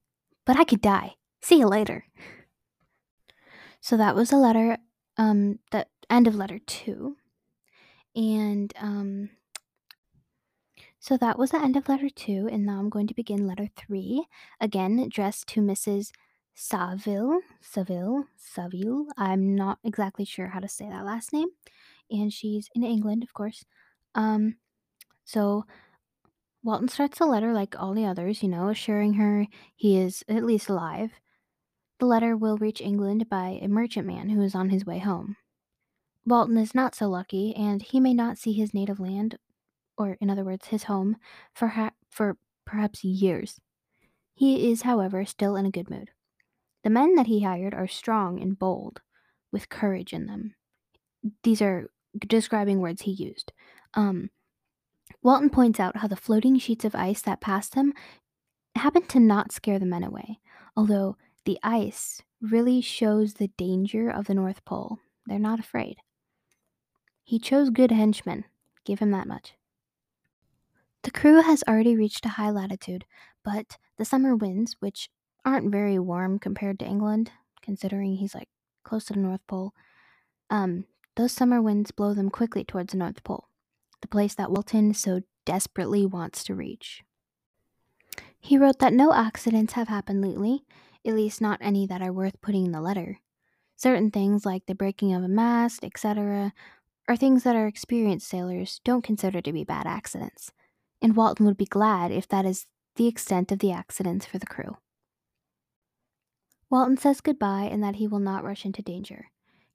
[0.44, 1.14] but I could die.
[1.40, 2.04] See you later."
[3.86, 4.78] So that was a letter
[5.16, 7.16] um the end of letter 2.
[8.16, 9.30] And um
[10.98, 13.68] so that was the end of letter 2 and now I'm going to begin letter
[13.76, 14.26] 3,
[14.60, 16.10] again addressed to Mrs.
[16.52, 19.06] Saville, Saville, Saville.
[19.16, 21.50] I'm not exactly sure how to say that last name.
[22.10, 23.64] And she's in England, of course.
[24.16, 24.56] Um,
[25.24, 25.64] so
[26.64, 29.46] Walton starts the letter like all the others, you know, assuring her
[29.76, 31.12] he is at least alive.
[31.98, 35.36] The letter will reach England by a merchantman who is on his way home.
[36.26, 39.38] Walton is not so lucky, and he may not see his native land,
[39.96, 41.16] or in other words, his home,
[41.54, 43.60] for, ha- for perhaps years.
[44.34, 46.10] He is, however, still in a good mood.
[46.84, 49.00] The men that he hired are strong and bold,
[49.50, 50.54] with courage in them.
[51.42, 53.52] These are describing words he used.
[53.94, 54.30] Um,
[55.22, 57.94] Walton points out how the floating sheets of ice that passed him
[58.74, 60.40] happened to not scare the men away,
[60.76, 64.98] although the ice really shows the danger of the North Pole.
[65.26, 65.96] They're not afraid.
[67.24, 68.44] He chose good henchmen,
[68.84, 69.54] give him that much.
[71.02, 73.04] The crew has already reached a high latitude,
[73.44, 75.08] but the summer winds, which
[75.44, 77.30] aren't very warm compared to England,
[77.62, 78.48] considering he's like
[78.84, 79.72] close to the North Pole,
[80.50, 80.84] um,
[81.16, 83.48] those summer winds blow them quickly towards the North Pole,
[84.00, 87.02] the place that Walton so desperately wants to reach.
[88.38, 90.64] He wrote that no accidents have happened lately,
[91.06, 93.20] at least not any that are worth putting in the letter.
[93.76, 96.52] Certain things like the breaking of a mast, etc.,
[97.08, 100.52] are things that our experienced sailors don't consider to be bad accidents,
[101.00, 102.66] and Walton would be glad if that is
[102.96, 104.78] the extent of the accidents for the crew.
[106.68, 109.26] Walton says goodbye and that he will not rush into danger.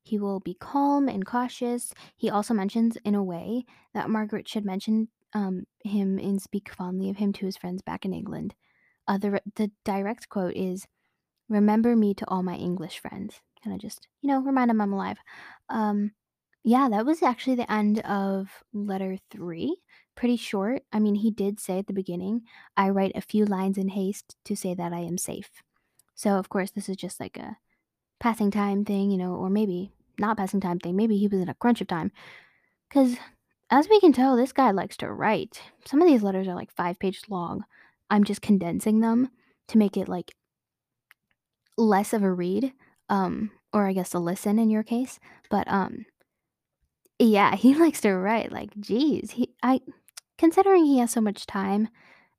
[0.03, 1.93] He will be calm and cautious.
[2.17, 7.09] He also mentions, in a way, that Margaret should mention um, him and speak fondly
[7.09, 8.55] of him to his friends back in England.
[9.07, 10.85] Uh, the, the direct quote is,
[11.51, 13.41] Remember me to all my English friends.
[13.61, 15.17] Kind of just, you know, remind them I'm alive.
[15.67, 16.11] Um,
[16.63, 19.75] yeah, that was actually the end of letter three.
[20.15, 20.83] Pretty short.
[20.93, 22.43] I mean, he did say at the beginning,
[22.77, 25.49] I write a few lines in haste to say that I am safe.
[26.15, 27.57] So, of course, this is just like a
[28.19, 30.95] passing time thing, you know, or maybe not passing time thing.
[30.95, 32.13] Maybe he was in a crunch of time.
[32.87, 33.17] Because
[33.69, 35.61] as we can tell, this guy likes to write.
[35.85, 37.65] Some of these letters are like five pages long.
[38.09, 39.31] I'm just condensing them
[39.67, 40.33] to make it like
[41.77, 42.73] less of a read,
[43.09, 45.19] um, or I guess a listen in your case.
[45.49, 46.05] But um,
[47.19, 48.51] yeah, he likes to write.
[48.51, 49.81] Like, geez, he I
[50.37, 51.89] considering he has so much time,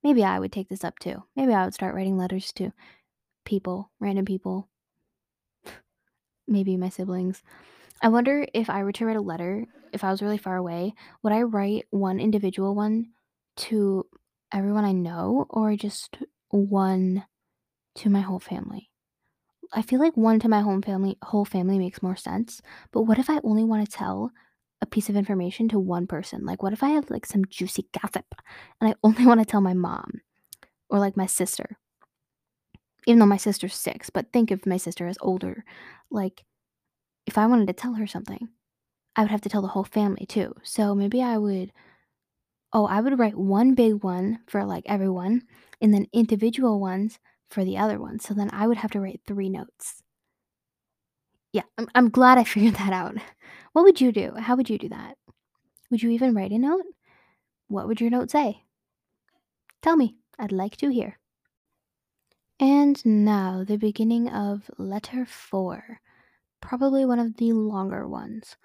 [0.02, 1.22] maybe I would take this up too.
[1.36, 2.72] Maybe I would start writing letters to
[3.44, 4.68] people, random people,
[6.48, 7.42] maybe my siblings.
[8.02, 10.94] I wonder if I were to write a letter, if I was really far away,
[11.22, 13.10] would I write one individual one
[13.56, 14.06] to
[14.52, 16.16] everyone I know or just
[16.48, 17.24] one
[17.96, 18.91] to my whole family?
[19.72, 22.60] I feel like one to my home family whole family makes more sense,
[22.92, 24.30] but what if I only want to tell
[24.80, 26.44] a piece of information to one person?
[26.44, 28.26] Like what if I have like some juicy gossip
[28.80, 30.20] and I only want to tell my mom
[30.90, 31.78] or like my sister?
[33.06, 35.64] Even though my sister's 6, but think of my sister as older.
[36.10, 36.44] Like
[37.26, 38.48] if I wanted to tell her something,
[39.16, 40.54] I would have to tell the whole family too.
[40.62, 41.72] So maybe I would
[42.72, 45.42] oh, I would write one big one for like everyone
[45.80, 47.18] and then individual ones
[47.52, 48.18] for the other one.
[48.18, 50.02] So then I would have to write three notes.
[51.52, 53.16] Yeah, I'm, I'm glad I figured that out.
[53.72, 54.34] What would you do?
[54.36, 55.16] How would you do that?
[55.90, 56.84] Would you even write a note?
[57.68, 58.62] What would your note say?
[59.82, 60.16] Tell me.
[60.38, 61.18] I'd like to hear.
[62.58, 66.00] And now the beginning of letter four
[66.62, 68.56] probably one of the longer ones.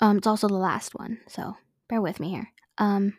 [0.00, 1.56] Um, it's also the last one, so
[1.88, 2.52] bear with me here.
[2.76, 3.16] Um,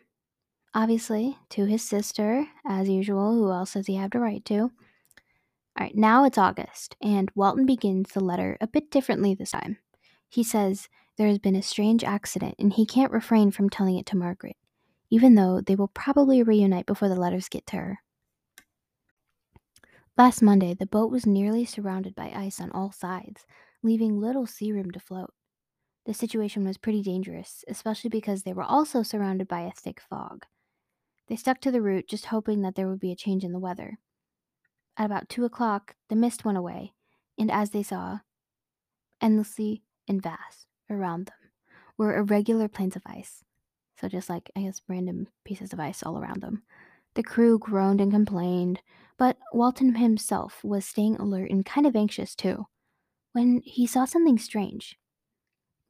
[0.74, 4.60] obviously, to his sister, as usual, who else does he have to write to?
[4.60, 4.70] All
[5.80, 9.78] right, now it's August, and Walton begins the letter a bit differently this time.
[10.28, 14.06] He says there has been a strange accident, and he can't refrain from telling it
[14.06, 14.56] to Margaret,
[15.10, 17.98] even though they will probably reunite before the letters get to her.
[20.16, 23.44] Last Monday, the boat was nearly surrounded by ice on all sides,
[23.82, 25.32] leaving little sea room to float.
[26.06, 30.46] The situation was pretty dangerous, especially because they were also surrounded by a thick fog.
[31.28, 33.58] They stuck to the route, just hoping that there would be a change in the
[33.58, 33.98] weather.
[34.96, 36.92] At about two o'clock, the mist went away,
[37.38, 38.20] and as they saw,
[39.20, 41.50] endlessly and vast around them
[41.96, 43.42] were irregular plains of ice.
[44.00, 46.62] So, just like, I guess, random pieces of ice all around them.
[47.14, 48.82] The crew groaned and complained,
[49.16, 52.66] but Walton himself was staying alert and kind of anxious too,
[53.32, 54.98] when he saw something strange.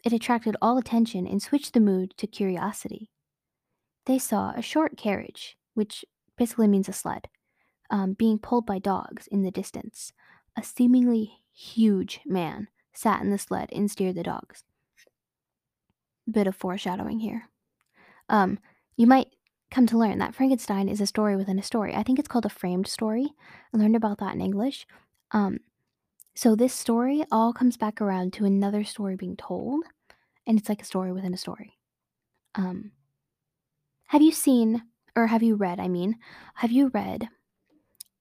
[0.05, 3.11] It attracted all attention and switched the mood to curiosity.
[4.07, 6.05] They saw a short carriage, which
[6.37, 7.29] basically means a sled,
[7.91, 10.13] um, being pulled by dogs in the distance.
[10.57, 14.65] A seemingly huge man sat in the sled and steered the dogs.
[16.31, 17.49] Bit of foreshadowing here.
[18.29, 18.59] Um,
[18.97, 19.29] you might
[19.71, 21.95] come to learn that Frankenstein is a story within a story.
[21.95, 23.27] I think it's called a framed story.
[23.73, 24.87] I learned about that in English.
[25.33, 25.59] Um,
[26.35, 29.85] so this story all comes back around to another story being told,
[30.47, 31.79] and it's like a story within a story.
[32.55, 32.93] Um,
[34.09, 34.83] have you seen,
[35.17, 35.81] or have you read?
[35.81, 36.17] I mean,
[36.57, 37.29] have you read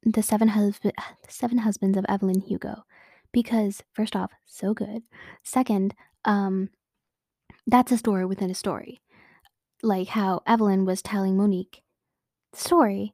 [0.04, 0.50] the Seven
[1.28, 2.84] Seven Husbands of Evelyn Hugo?
[3.32, 5.04] Because first off, so good.
[5.44, 6.70] Second, um,
[7.66, 9.02] that's a story within a story
[9.84, 11.84] like how Evelyn was telling Monique
[12.54, 13.14] the story,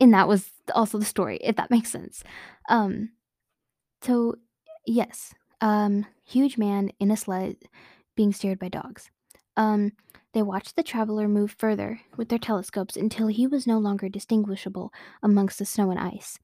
[0.00, 2.22] and that was also the story, if that makes sense.
[2.68, 3.10] Um,
[4.00, 4.36] so
[4.86, 7.56] yes, um, huge man in a sled
[8.16, 9.10] being steered by dogs.
[9.56, 9.92] Um,
[10.32, 14.92] they watched the traveler move further with their telescopes until he was no longer distinguishable
[15.22, 16.38] amongst the snow and ice.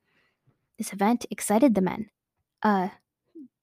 [0.78, 2.08] This event excited the men.
[2.62, 2.90] Uh,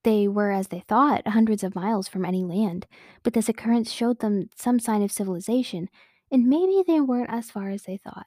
[0.03, 2.87] they were, as they thought, hundreds of miles from any land,
[3.23, 5.89] but this occurrence showed them some sign of civilization,
[6.31, 8.25] and maybe they weren't as far as they thought.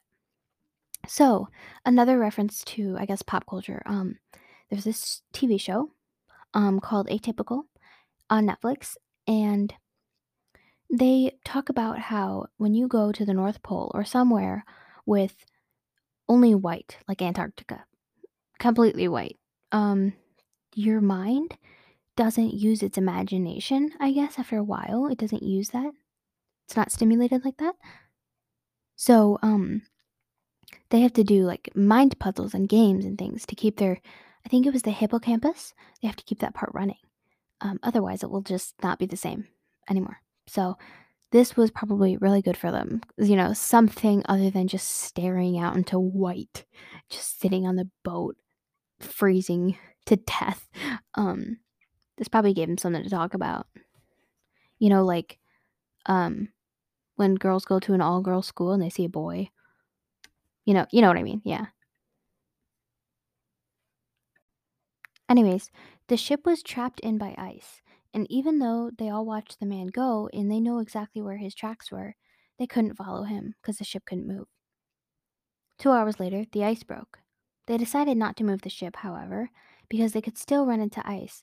[1.07, 1.49] So,
[1.85, 3.83] another reference to, I guess, pop culture.
[3.87, 4.19] Um,
[4.69, 5.91] there's this TV show
[6.55, 7.63] um, called Atypical
[8.29, 8.97] on Netflix,
[9.27, 9.73] and
[10.91, 14.65] they talk about how when you go to the North Pole or somewhere
[15.07, 15.45] with
[16.29, 17.85] only white, like Antarctica,
[18.59, 19.39] completely white,
[19.73, 20.13] um,
[20.75, 21.57] your mind
[22.17, 25.07] doesn't use its imagination, I guess, after a while.
[25.07, 25.93] It doesn't use that.
[26.67, 27.75] It's not stimulated like that.
[28.97, 29.83] So, um,
[30.91, 34.01] they have to do like mind puzzles and games and things to keep their,
[34.45, 35.73] I think it was the hippocampus.
[36.01, 36.99] They have to keep that part running.
[37.61, 39.47] Um, otherwise, it will just not be the same
[39.89, 40.19] anymore.
[40.51, 40.77] So,
[41.33, 43.03] this was probably really good for them.
[43.19, 46.65] You know, something other than just staring out into white,
[47.11, 48.37] just sitting on the boat,
[49.01, 50.69] freezing to death.
[51.17, 51.59] Um,
[52.19, 53.67] this probably gave them something to talk about.
[54.79, 55.39] You know, like
[56.07, 56.49] um
[57.17, 59.51] when girls go to an all girls school and they see a boy.
[60.65, 61.43] You know, you know what I mean?
[61.45, 61.67] Yeah.
[65.31, 65.71] Anyways,
[66.09, 67.81] the ship was trapped in by ice,
[68.13, 71.55] and even though they all watched the man go and they know exactly where his
[71.55, 72.17] tracks were,
[72.59, 74.47] they couldn't follow him because the ship couldn't move.
[75.79, 77.19] Two hours later, the ice broke.
[77.67, 79.51] They decided not to move the ship, however,
[79.89, 81.43] because they could still run into ice,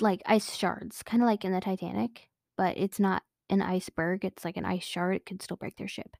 [0.00, 4.44] like ice shards, kind of like in the Titanic, but it's not an iceberg, it's
[4.44, 5.16] like an ice shard.
[5.16, 6.16] It could still break their ship.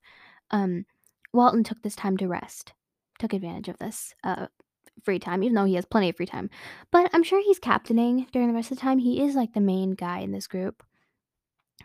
[0.50, 0.86] Um,
[1.32, 2.72] Walton took this time to rest,
[3.18, 4.46] took advantage of this uh,
[5.04, 6.50] free time, even though he has plenty of free time.
[6.90, 8.98] But I'm sure he's captaining during the rest of the time.
[8.98, 10.82] He is like the main guy in this group.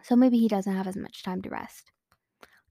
[0.01, 1.91] So maybe he doesn't have as much time to rest.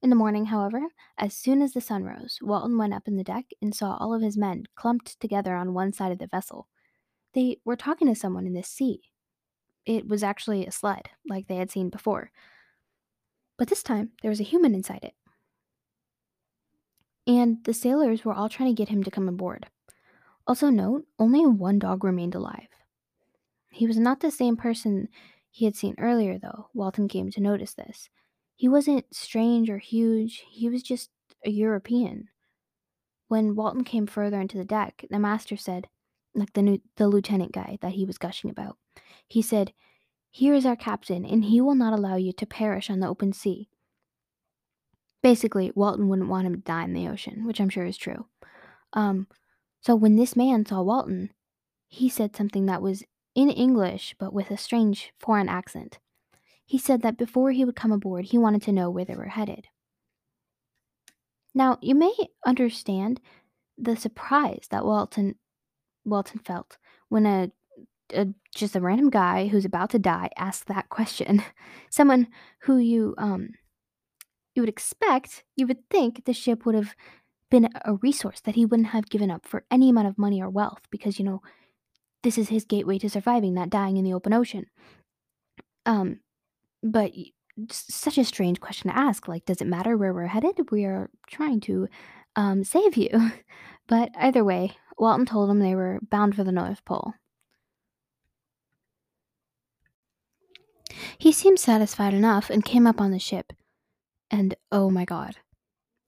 [0.01, 0.81] In the morning, however,
[1.17, 4.13] as soon as the sun rose, Walton went up in the deck and saw all
[4.13, 6.67] of his men clumped together on one side of the vessel.
[7.33, 8.99] They were talking to someone in the sea.
[9.85, 12.31] It was actually a sled, like they had seen before.
[13.57, 15.13] But this time, there was a human inside it.
[17.25, 19.67] And the sailors were all trying to get him to come aboard.
[20.45, 22.67] Also, note only one dog remained alive.
[23.71, 25.07] He was not the same person
[25.49, 26.67] he had seen earlier, though.
[26.73, 28.09] Walton came to notice this.
[28.55, 31.09] He wasn't strange or huge, he was just
[31.45, 32.29] a European.
[33.27, 35.87] When Walton came further into the deck, the master said,
[36.35, 38.77] like the new, the lieutenant guy that he was gushing about.
[39.27, 39.73] He said,
[40.29, 43.33] "Here is our captain, and he will not allow you to perish on the open
[43.33, 43.69] sea."
[45.21, 48.27] Basically, Walton wouldn't want him to die in the ocean, which I'm sure is true.
[48.93, 49.27] Um,
[49.83, 51.31] so when this man saw Walton,
[51.87, 53.03] he said something that was
[53.35, 55.99] in English but with a strange foreign accent.
[56.65, 59.25] He said that before he would come aboard, he wanted to know where they were
[59.25, 59.67] headed.
[61.53, 62.13] Now, you may
[62.45, 63.19] understand
[63.77, 65.35] the surprise that Walton
[66.05, 66.77] Walton felt
[67.09, 67.51] when a,
[68.13, 71.43] a just a random guy who's about to die asked that question.
[71.89, 72.27] Someone
[72.61, 73.49] who you um
[74.55, 76.95] you would expect, you would think the ship would have
[77.53, 80.49] been a resource that he wouldn't have given up for any amount of money or
[80.49, 81.39] wealth because, you know,
[82.23, 84.65] this is his gateway to surviving, not dying in the open ocean.
[85.85, 86.21] Um,
[86.81, 87.11] but
[87.69, 89.27] such a strange question to ask.
[89.27, 90.71] Like, does it matter where we're headed?
[90.71, 91.87] We are trying to
[92.35, 93.09] um, save you.
[93.85, 97.15] But either way, Walton told him they were bound for the North Pole.
[101.17, 103.51] He seemed satisfied enough and came up on the ship.
[104.31, 105.35] And oh my god,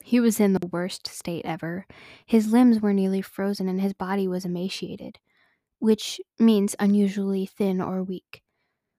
[0.05, 1.87] he was in the worst state ever.
[2.27, 5.17] His limbs were nearly frozen and his body was emaciated,
[5.79, 8.43] which means unusually thin or weak.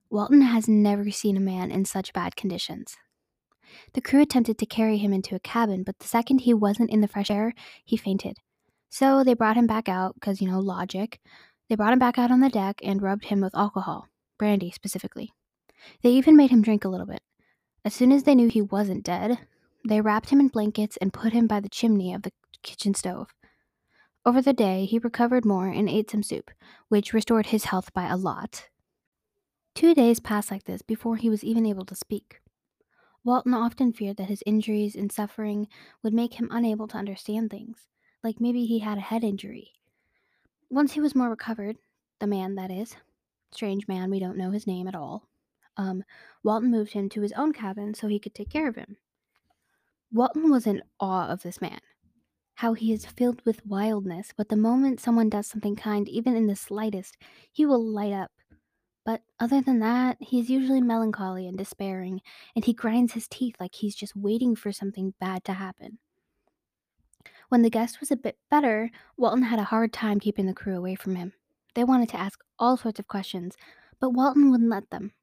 [0.09, 2.97] Walton has never seen a man in such bad conditions.
[3.93, 6.99] The crew attempted to carry him into a cabin, but the second he wasn't in
[6.99, 7.53] the fresh air,
[7.85, 8.35] he fainted.
[8.89, 11.21] So they brought him back out, because, you know, logic.
[11.69, 15.31] They brought him back out on the deck and rubbed him with alcohol, brandy specifically.
[16.03, 17.21] They even made him drink a little bit.
[17.85, 19.39] As soon as they knew he wasn't dead,
[19.85, 22.31] they wrapped him in blankets and put him by the chimney of the
[22.63, 23.33] kitchen stove.
[24.25, 26.51] Over the day, he recovered more and ate some soup,
[26.89, 28.67] which restored his health by a lot.
[29.73, 32.41] Two days passed like this before he was even able to speak.
[33.23, 35.67] Walton often feared that his injuries and suffering
[36.01, 37.87] would make him unable to understand things,
[38.23, 39.73] like maybe he had a head injury.
[40.69, 41.77] Once he was more recovered,
[42.19, 42.95] the man, that is,
[43.51, 45.27] strange man, we don't know his name at all,
[45.77, 46.03] um,
[46.43, 48.97] Walton moved him to his own cabin so he could take care of him.
[50.11, 51.79] Walton was in awe of this man.
[52.55, 56.47] How he is filled with wildness, but the moment someone does something kind, even in
[56.47, 57.17] the slightest,
[57.51, 58.31] he will light up.
[59.05, 62.21] But other than that, he is usually melancholy and despairing,
[62.55, 65.99] and he grinds his teeth like he's just waiting for something bad to happen.
[67.49, 70.75] When the guest was a bit better, Walton had a hard time keeping the crew
[70.77, 71.33] away from him.
[71.75, 73.55] They wanted to ask all sorts of questions,
[73.99, 75.13] but Walton wouldn't let them.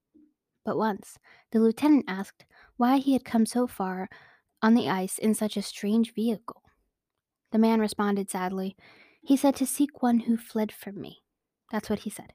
[0.65, 1.19] But once,
[1.51, 4.09] the lieutenant asked why he had come so far
[4.65, 6.63] on the ice in such a strange vehicle.
[7.53, 8.75] The man responded sadly.
[9.23, 11.19] He said to seek one who fled from me.
[11.71, 12.33] That's what he said.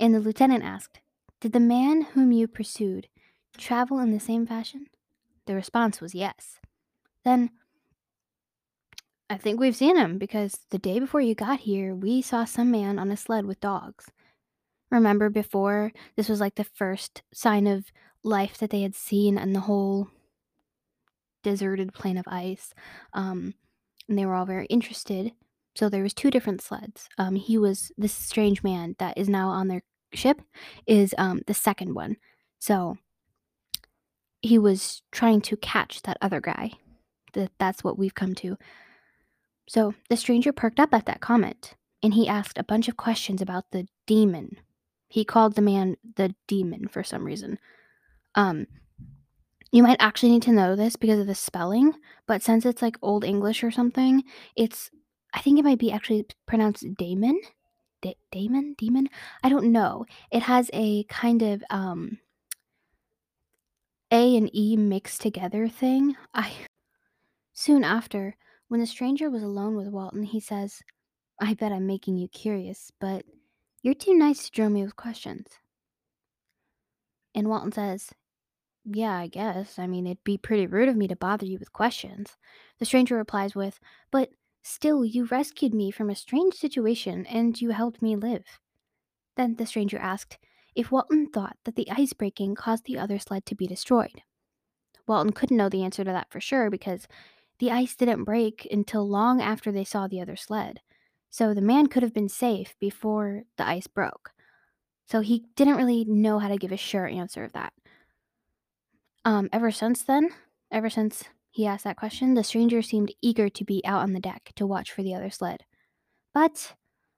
[0.00, 0.98] And the lieutenant asked,
[1.40, 3.06] Did the man whom you pursued
[3.56, 4.86] travel in the same fashion?
[5.46, 6.58] The response was yes.
[7.24, 7.50] Then,
[9.30, 12.72] I think we've seen him because the day before you got here, we saw some
[12.72, 14.06] man on a sled with dogs.
[14.90, 17.92] Remember before this was like the first sign of
[18.24, 20.08] life that they had seen in the whole
[21.42, 22.74] deserted plain of ice.
[23.12, 23.54] Um,
[24.08, 25.32] and they were all very interested
[25.78, 27.08] so there was two different sleds.
[27.18, 29.82] Um, he was this strange man that is now on their
[30.12, 30.42] ship
[30.88, 32.16] is um, the second one.
[32.58, 32.98] So
[34.42, 36.72] he was trying to catch that other guy.
[37.34, 38.58] That that's what we've come to.
[39.68, 43.40] So the stranger perked up at that comment and he asked a bunch of questions
[43.40, 44.56] about the demon.
[45.06, 47.56] He called the man the demon for some reason.
[48.34, 48.66] Um,
[49.72, 51.92] you might actually need to know this because of the spelling,
[52.26, 54.22] but since it's like Old English or something,
[54.56, 54.90] it's
[55.34, 57.40] I think it might be actually pronounced Damon.
[58.02, 58.74] Da- Damon?
[58.78, 59.08] Demon?
[59.42, 60.06] I don't know.
[60.30, 62.18] It has a kind of um
[64.10, 66.16] A and E mixed together thing.
[66.34, 66.52] I
[67.52, 68.36] Soon after,
[68.68, 70.80] when the stranger was alone with Walton, he says,
[71.40, 73.24] I bet I'm making you curious, but
[73.82, 75.46] you're too nice to drill me with questions.
[77.34, 78.10] And Walton says,
[78.90, 79.78] Yeah, I guess.
[79.78, 82.36] I mean, it'd be pretty rude of me to bother you with questions.
[82.78, 83.78] The stranger replies with,
[84.10, 84.30] But
[84.64, 88.44] Still, you rescued me from a strange situation and you helped me live.
[89.36, 90.38] Then the stranger asked
[90.74, 94.22] if Walton thought that the ice breaking caused the other sled to be destroyed.
[95.08, 97.08] Walton couldn't know the answer to that for sure because
[97.58, 100.80] the ice didn't break until long after they saw the other sled.
[101.30, 104.32] So the man could have been safe before the ice broke.
[105.06, 107.72] So he didn't really know how to give a sure answer of that.
[109.28, 110.30] Um, ever since then,
[110.72, 112.32] ever since he asked that question.
[112.32, 115.28] The stranger seemed eager to be out on the deck to watch for the other
[115.28, 115.64] sled.
[116.32, 116.72] But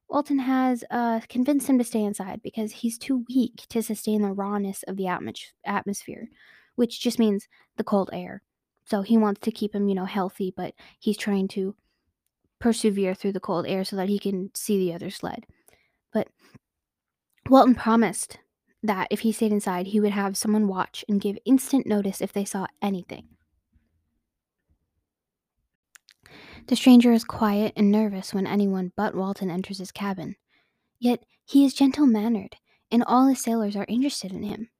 [0.08, 4.32] Walton has uh, convinced him to stay inside because he's too weak to sustain the
[4.32, 6.26] rawness of the atmos- atmosphere,
[6.74, 7.46] which just means
[7.76, 8.42] the cold air.
[8.86, 11.76] So he wants to keep him, you know, healthy, but he's trying to
[12.58, 15.46] persevere through the cold air so that he can see the other sled.
[16.12, 16.26] But
[17.48, 18.38] Walton promised
[18.82, 22.32] that if he stayed inside, he would have someone watch and give instant notice if
[22.32, 23.28] they saw anything.
[26.66, 30.36] The stranger is quiet and nervous when anyone but Walton enters his cabin.
[30.98, 32.56] Yet he is gentle mannered,
[32.90, 34.70] and all the sailors are interested in him.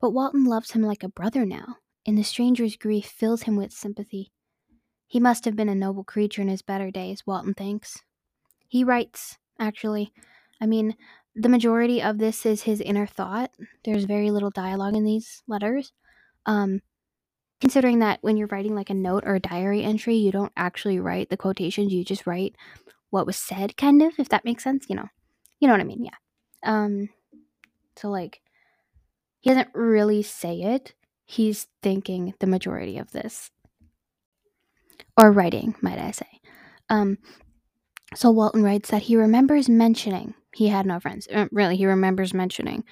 [0.00, 3.72] But Walton loves him like a brother now, and the stranger's grief fills him with
[3.72, 4.32] sympathy.
[5.06, 7.98] He must have been a noble creature in his better days, Walton thinks.
[8.68, 10.12] He writes, actually.
[10.60, 10.94] I mean,
[11.38, 13.52] the majority of this is his inner thought.
[13.84, 15.92] There's very little dialogue in these letters.
[16.46, 16.82] Um,
[17.60, 20.98] considering that when you're writing like a note or a diary entry, you don't actually
[20.98, 22.56] write the quotations, you just write
[23.10, 25.08] what was said, kind of, if that makes sense, you know.
[25.60, 26.04] You know what I mean?
[26.04, 26.16] Yeah.
[26.64, 27.08] Um
[27.96, 28.40] so like
[29.40, 30.94] he doesn't really say it.
[31.24, 33.50] He's thinking the majority of this.
[35.16, 36.40] Or writing, might I say.
[36.88, 37.18] Um
[38.14, 41.28] so Walton writes that he remembers mentioning he had no friends.
[41.32, 42.82] Uh, really, he remembers mentioning.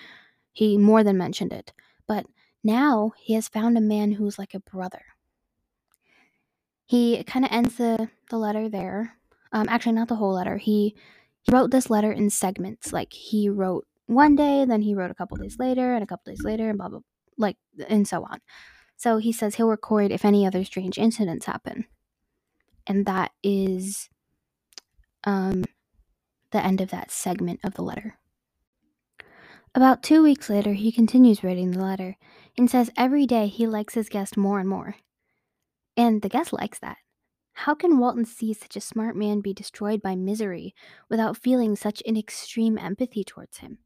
[0.53, 1.73] He more than mentioned it.
[2.07, 2.27] But
[2.63, 5.03] now he has found a man who's like a brother.
[6.85, 9.15] He kind of ends the, the letter there.
[9.51, 10.59] Um, actually, not the whole letter.
[10.59, 10.95] He
[11.43, 12.93] he wrote this letter in segments.
[12.93, 16.33] Like he wrote one day, then he wrote a couple days later, and a couple
[16.33, 17.01] days later, and blah blah,
[17.37, 17.57] like
[17.89, 18.39] and so on.
[18.97, 21.87] So he says he'll record if any other strange incidents happen,
[22.87, 24.09] and that is
[25.25, 25.65] um,
[26.57, 28.19] the end of that segment of the letter.
[29.75, 32.17] About two weeks later, he continues writing the letter
[32.57, 34.97] and says every day he likes his guest more and more.
[35.99, 36.97] And the guest likes that.
[37.53, 40.75] How can Walton see such a smart man be destroyed by misery
[41.11, 43.79] without feeling such an extreme empathy towards him?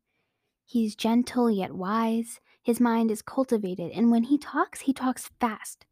[0.65, 5.87] He's gentle yet wise, his mind is cultivated, and when he talks, he talks fast.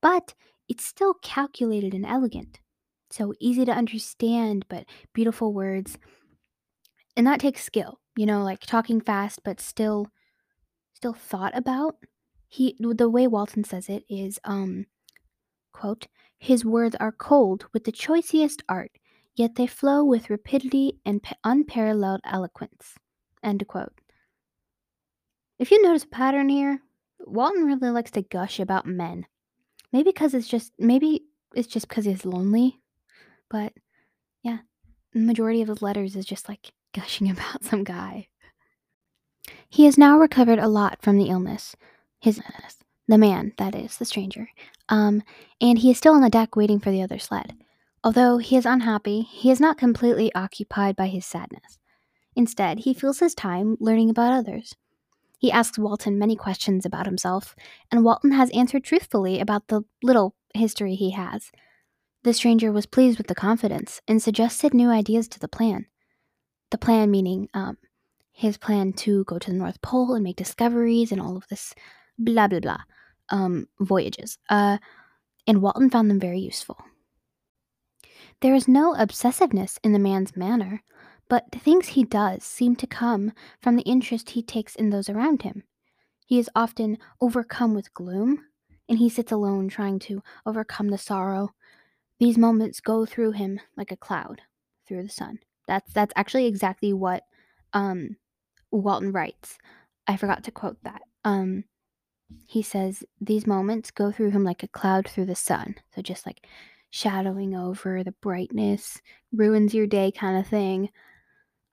[0.00, 0.34] But
[0.68, 2.60] it's still calculated and elegant.
[3.10, 5.98] So easy to understand, but beautiful words.
[7.20, 10.08] And that takes skill, you know, like talking fast, but still
[10.94, 11.96] still thought about.
[12.48, 14.86] He the way Walton says it is um
[15.74, 16.06] quote,
[16.38, 18.92] his words are cold with the choicest art,
[19.34, 22.94] yet they flow with rapidity and unparalleled eloquence.
[23.42, 23.92] End quote.
[25.58, 26.80] If you notice a pattern here,
[27.18, 29.26] Walton really likes to gush about men.
[29.92, 32.80] Maybe because it's just maybe it's just because he's lonely,
[33.50, 33.74] but
[34.42, 34.60] yeah,
[35.12, 38.28] the majority of his letters is just like gushing about some guy.
[39.68, 41.76] He has now recovered a lot from the illness.
[42.20, 42.76] His illness.
[43.08, 44.48] The man, that is, the stranger.
[44.88, 45.22] Um,
[45.60, 47.54] and he is still on the deck waiting for the other sled.
[48.02, 51.78] Although he is unhappy, he is not completely occupied by his sadness.
[52.36, 54.74] Instead, he fills his time learning about others.
[55.38, 57.56] He asks Walton many questions about himself,
[57.90, 61.50] and Walton has answered truthfully about the little history he has.
[62.22, 65.86] The stranger was pleased with the confidence and suggested new ideas to the plan.
[66.70, 67.78] The plan meaning um,
[68.32, 71.74] his plan to go to the North Pole and make discoveries and all of this
[72.18, 72.82] blah blah blah
[73.30, 74.38] um, voyages.
[74.48, 74.78] Uh,
[75.46, 76.76] and Walton found them very useful.
[78.40, 80.82] There is no obsessiveness in the man's manner,
[81.28, 85.08] but the things he does seem to come from the interest he takes in those
[85.08, 85.64] around him.
[86.26, 88.44] He is often overcome with gloom,
[88.88, 91.50] and he sits alone trying to overcome the sorrow.
[92.18, 94.42] These moments go through him like a cloud
[94.86, 95.40] through the sun.
[95.70, 97.22] That's that's actually exactly what
[97.72, 98.16] um,
[98.72, 99.56] Walton writes.
[100.08, 101.02] I forgot to quote that.
[101.24, 101.62] Um,
[102.48, 105.76] he says these moments go through him like a cloud through the sun.
[105.94, 106.44] So just like
[106.90, 109.00] shadowing over the brightness,
[109.32, 110.90] ruins your day kind of thing.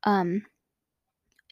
[0.03, 0.43] Um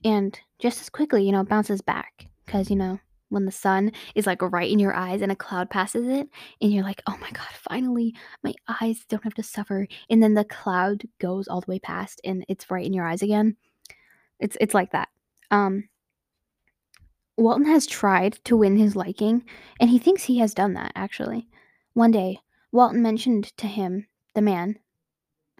[0.03, 2.99] and just as quickly, you know, bounces back cuz you know,
[3.29, 6.29] when the sun is like right in your eyes and a cloud passes it
[6.61, 8.13] and you're like, "Oh my god, finally
[8.43, 12.21] my eyes don't have to suffer." And then the cloud goes all the way past
[12.23, 13.57] and it's right in your eyes again.
[14.39, 15.09] It's it's like that.
[15.51, 15.89] Um
[17.37, 19.43] Walton has tried to win his liking,
[19.79, 21.49] and he thinks he has done that, actually.
[21.93, 22.39] One day,
[22.71, 24.79] Walton mentioned to him, the man,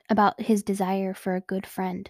[0.09, 2.09] about his desire for a good friend.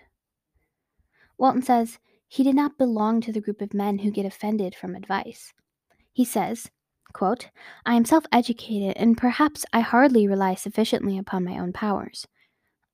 [1.38, 1.98] Walton says
[2.36, 5.54] he did not belong to the group of men who get offended from advice.
[6.12, 6.70] He says,
[7.14, 7.50] quote,
[7.86, 12.28] I am self educated, and perhaps I hardly rely sufficiently upon my own powers.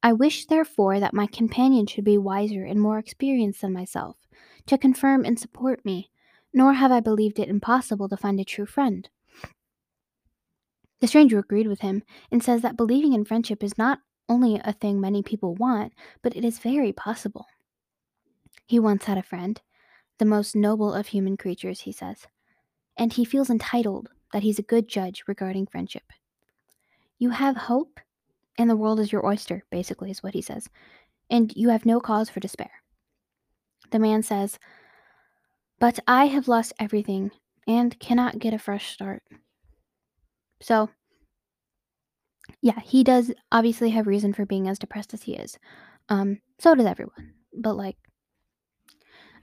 [0.03, 4.17] I wish, therefore, that my companion should be wiser and more experienced than myself,
[4.67, 6.11] to confirm and support me
[6.53, 9.09] nor have I believed it impossible to find a true friend.
[10.99, 14.73] The stranger agreed with him and says that believing in friendship is not only a
[14.73, 17.47] thing many people want, but it is very possible.
[18.71, 19.59] He once had a friend,
[20.17, 22.25] the most noble of human creatures, he says,
[22.95, 26.05] and he feels entitled that he's a good judge regarding friendship.
[27.19, 27.99] You have hope,
[28.57, 30.69] and the world is your oyster, basically, is what he says,
[31.29, 32.71] and you have no cause for despair.
[33.91, 34.57] The man says,
[35.81, 37.31] but I have lost everything
[37.67, 39.21] and cannot get a fresh start.
[40.61, 40.89] So,
[42.61, 45.59] yeah, he does obviously have reason for being as depressed as he is.
[46.07, 47.33] Um, so does everyone.
[47.53, 47.97] But, like,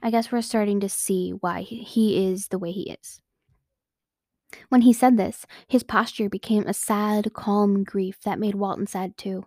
[0.01, 3.21] I guess we're starting to see why he is the way he is.
[4.69, 9.17] When he said this, his posture became a sad, calm grief that made Walton sad
[9.17, 9.45] too.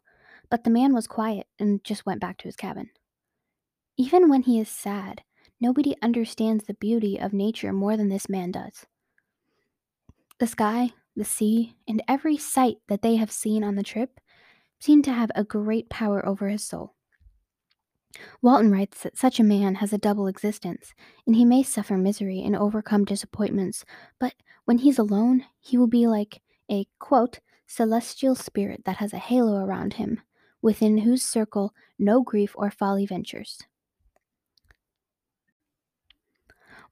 [0.51, 2.91] But the man was quiet and just went back to his cabin.
[3.97, 5.23] Even when he is sad,
[5.63, 8.85] Nobody understands the beauty of nature more than this man does.
[10.41, 14.19] The sky, the sea, and every sight that they have seen on the trip
[14.81, 16.97] seem to have a great power over his soul.
[18.41, 20.95] Walton writes that such a man has a double existence,
[21.27, 23.85] and he may suffer misery and overcome disappointments,
[24.19, 24.35] but
[24.65, 26.41] when he's alone, he will be like
[26.71, 30.21] a quote, celestial spirit that has a halo around him,
[30.61, 33.63] within whose circle no grief or folly ventures.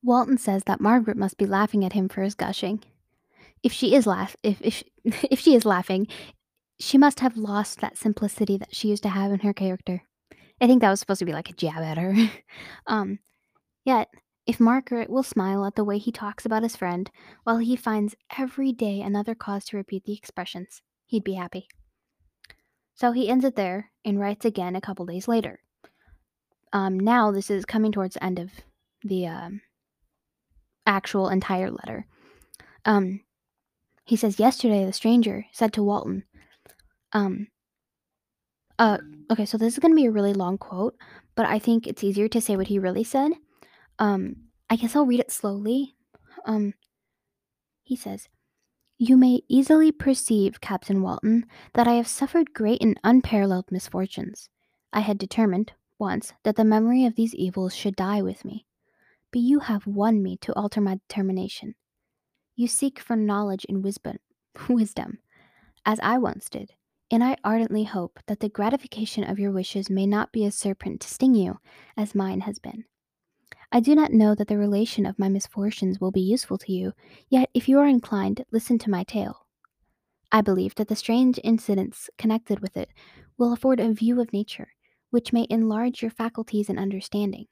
[0.02, 2.82] Walton says that Margaret must be laughing at him for his gushing.
[3.62, 6.06] If she is laugh if if if she is laughing,
[6.78, 10.02] she must have lost that simplicity that she used to have in her character.
[10.61, 12.14] I think that was supposed to be like a jab at her.
[12.86, 13.18] um,
[13.84, 14.08] yet,
[14.46, 17.11] if Margaret will smile at the way he talks about his friend,
[17.44, 21.68] while he finds every day another cause to repeat the expressions, he'd be happy.
[22.94, 25.61] So he ends it there and writes again a couple days later.
[26.72, 28.50] Um, now this is coming towards the end of
[29.02, 29.62] the um,
[30.86, 32.06] actual entire letter.
[32.84, 33.20] Um,
[34.04, 36.24] he says, Yesterday the stranger said to Walton,
[37.12, 37.48] um,
[38.81, 38.97] uh,
[39.31, 40.97] okay, so this is going to be a really long quote,
[41.37, 43.33] but I think it's easier to say what he really said.
[43.99, 44.37] Um,
[44.70, 45.95] I guess I'll read it slowly.
[46.47, 46.72] Um,
[47.83, 48.31] he says,
[48.97, 54.49] You may easily perceive, Captain Walton, that I have suffered great and unparalleled misfortunes.
[54.95, 58.64] I had determined, once, that the memory of these evils should die with me.
[59.31, 61.74] But you have won me to alter my determination.
[62.57, 64.16] You seek for knowledge and wisdom,
[64.70, 65.18] wisdom,
[65.85, 66.72] as I once did,
[67.11, 71.00] and I ardently hope that the gratification of your wishes may not be a serpent
[71.00, 71.58] to sting you,
[71.96, 72.84] as mine has been.
[73.72, 76.92] I do not know that the relation of my misfortunes will be useful to you,
[77.28, 79.46] yet if you are inclined, listen to my tale.
[80.32, 82.90] I believe that the strange incidents connected with it
[83.36, 84.68] will afford a view of nature,
[85.11, 87.46] which may enlarge your faculties and understanding.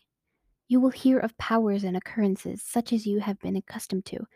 [0.68, 4.26] You will hear of powers and occurrences such as you have been accustomed to,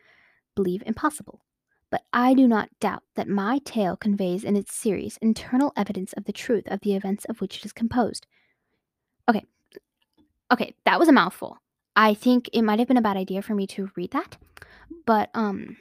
[0.56, 1.44] believe impossible.
[1.92, 6.24] But I do not doubt that my tale conveys in its series internal evidence of
[6.24, 8.26] the truth of the events of which it is composed.
[9.28, 9.44] Okay.
[10.50, 11.58] Okay, that was a mouthful.
[11.94, 14.38] I think it might have been a bad idea for me to read that,
[15.04, 15.76] but um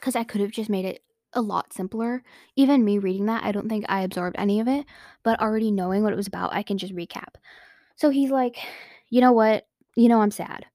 [0.00, 1.02] cuz I could have just made it
[1.32, 2.22] a lot simpler.
[2.54, 4.84] Even me reading that, I don't think I absorbed any of it,
[5.22, 7.36] but already knowing what it was about, I can just recap.
[7.96, 8.58] So he's like,
[9.08, 9.66] "You know what?
[9.96, 10.66] You know I'm sad.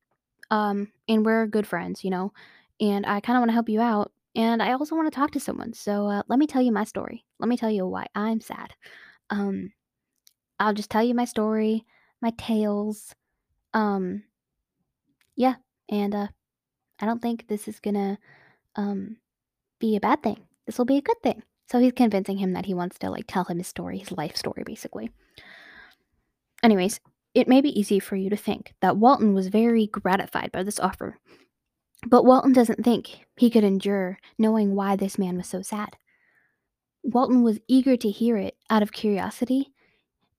[0.52, 2.34] Um and we're good friends, you know,
[2.80, 5.32] and I kind of want to help you out, and I also want to talk
[5.32, 5.74] to someone.
[5.74, 7.26] So uh, let me tell you my story.
[7.40, 8.74] Let me tell you why I'm sad.
[9.30, 9.72] Um
[10.60, 11.86] I'll just tell you my story,
[12.22, 13.14] my tales.
[13.74, 14.24] Um
[15.36, 15.56] yeah,
[15.90, 16.28] and uh
[17.00, 18.18] I don't think this is gonna
[18.76, 19.18] um
[19.80, 20.46] be a bad thing.
[20.66, 21.44] This will be a good thing.
[21.70, 24.36] So he's convincing him that he wants to like tell him his story, his life
[24.36, 25.12] story basically.
[26.62, 27.00] Anyways,
[27.34, 30.80] it may be easy for you to think that Walton was very gratified by this
[30.80, 31.18] offer.
[32.08, 35.98] But Walton doesn't think he could endure knowing why this man was so sad.
[37.04, 39.74] Walton was eager to hear it out of curiosity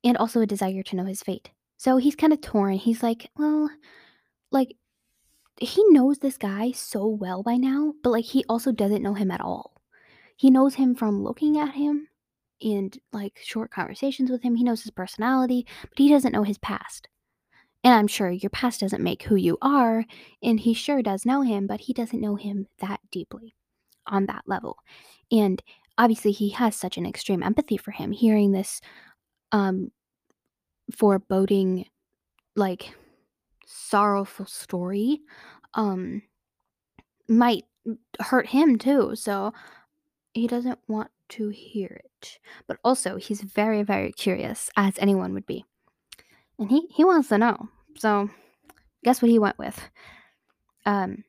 [0.02, 1.50] and also a desire to know his fate.
[1.76, 2.74] So he's kind of torn.
[2.74, 3.70] He's like, well,
[4.50, 4.76] like,
[5.60, 9.30] he knows this guy so well by now, but like, he also doesn't know him
[9.30, 9.76] at all.
[10.36, 12.08] He knows him from looking at him
[12.62, 14.54] and like short conversations with him.
[14.54, 17.08] He knows his personality, but he doesn't know his past.
[17.82, 20.04] And I'm sure your past doesn't make who you are,
[20.42, 23.54] and he sure does know him, but he doesn't know him that deeply
[24.06, 24.76] on that level.
[25.32, 25.62] And
[25.98, 28.80] obviously he has such an extreme empathy for him hearing this
[29.52, 29.90] um
[30.94, 31.86] foreboding
[32.56, 32.94] like
[33.66, 35.20] sorrowful story
[35.74, 36.22] um
[37.28, 37.64] might
[38.20, 39.14] hurt him too.
[39.16, 39.52] So
[40.34, 42.38] he doesn't want to hear it.
[42.66, 45.64] But also he's very very curious as anyone would be.
[46.60, 47.70] And he he wants to know.
[47.96, 48.30] So
[49.02, 49.90] guess what he went with?
[50.86, 51.24] Um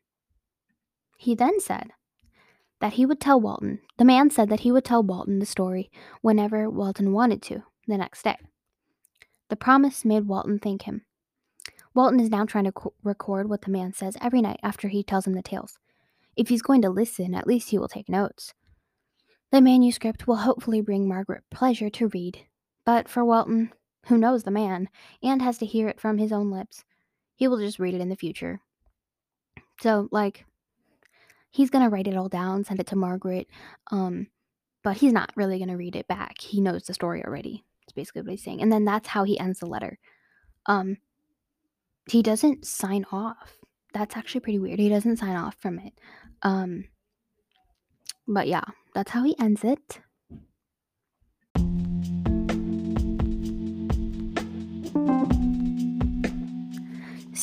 [1.18, 1.92] he then said
[2.82, 3.80] that he would tell Walton.
[3.98, 5.90] The man said that he would tell Walton the story
[6.22, 8.38] whenever Walton wanted to the next day.
[9.50, 11.06] The promise made Walton thank him.
[11.94, 15.04] Walton is now trying to co- record what the man says every night after he
[15.04, 15.78] tells him the tales.
[16.36, 18.54] If he's going to listen, at least he will take notes.
[19.52, 22.46] The manuscript will hopefully bring Margaret pleasure to read,
[22.86, 23.74] but for Walton,
[24.08, 24.90] who knows the man
[25.22, 26.84] and has to hear it from his own lips,
[27.36, 28.62] he will just read it in the future.
[29.82, 30.46] So, like,
[31.50, 33.48] he's gonna write it all down, send it to Margaret,
[33.92, 34.28] um,
[34.84, 36.40] but he's not really gonna read it back.
[36.40, 37.64] He knows the story already.
[37.84, 39.98] It's basically what he's saying, and then that's how he ends the letter.
[40.66, 40.98] Um,
[42.10, 43.58] he doesn't sign off.
[43.94, 44.80] That's actually pretty weird.
[44.80, 45.94] He doesn't sign off from it.
[46.44, 46.86] Um,
[48.28, 50.00] but yeah, that's how he ends it.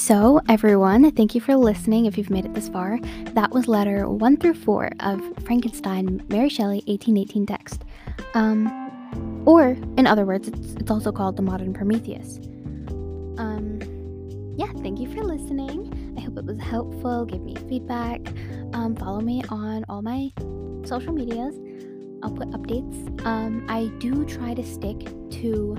[0.01, 3.01] So, everyone, thank you for listening if you've made it this far.
[3.35, 7.85] That was letter 1 through 4 of Frankenstein, Mary Shelley, 1818 text.
[8.33, 12.39] Um, or, in other words, it's, it's also called The Modern Prometheus.
[13.39, 13.81] Um,
[14.57, 16.15] yeah, thank you for listening.
[16.17, 17.25] I hope it was helpful.
[17.25, 18.21] Give me feedback.
[18.75, 20.31] Um, follow me on all my
[20.87, 21.57] social medias.
[22.23, 23.27] I'll put updates.
[23.27, 25.01] Um, I do try to stick
[25.41, 25.77] to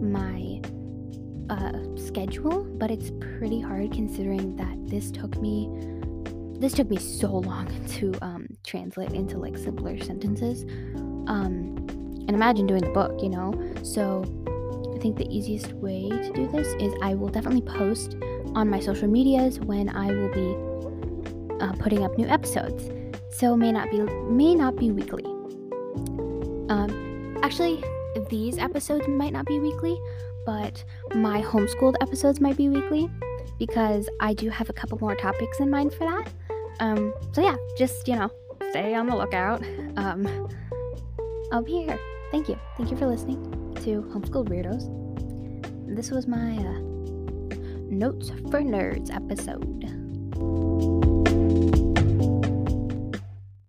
[0.00, 0.62] my
[1.50, 5.68] uh, schedule, but it's pretty hard considering that this took me
[6.58, 10.64] this took me so long to um, translate into like simpler sentences.
[11.28, 11.76] Um,
[12.26, 13.54] and imagine doing the book, you know.
[13.82, 14.22] So
[14.94, 18.16] I think the easiest way to do this is I will definitely post
[18.54, 22.90] on my social medias when I will be uh, putting up new episodes.
[23.30, 25.24] So may not be may not be weekly.
[26.68, 27.82] Um, actually,
[28.28, 29.98] these episodes might not be weekly,
[30.48, 30.82] but
[31.14, 33.10] my homeschooled episodes might be weekly
[33.58, 36.32] because I do have a couple more topics in mind for that.
[36.80, 38.30] Um, so yeah, just you know,
[38.70, 39.62] stay on the lookout.
[39.98, 40.48] Um,
[41.52, 41.98] I'll be here.
[42.30, 42.58] Thank you.
[42.78, 43.42] Thank you for listening
[43.82, 44.86] to Homeschooled Weirdos.
[45.94, 46.78] This was my uh,
[47.90, 50.97] Notes for Nerds episode.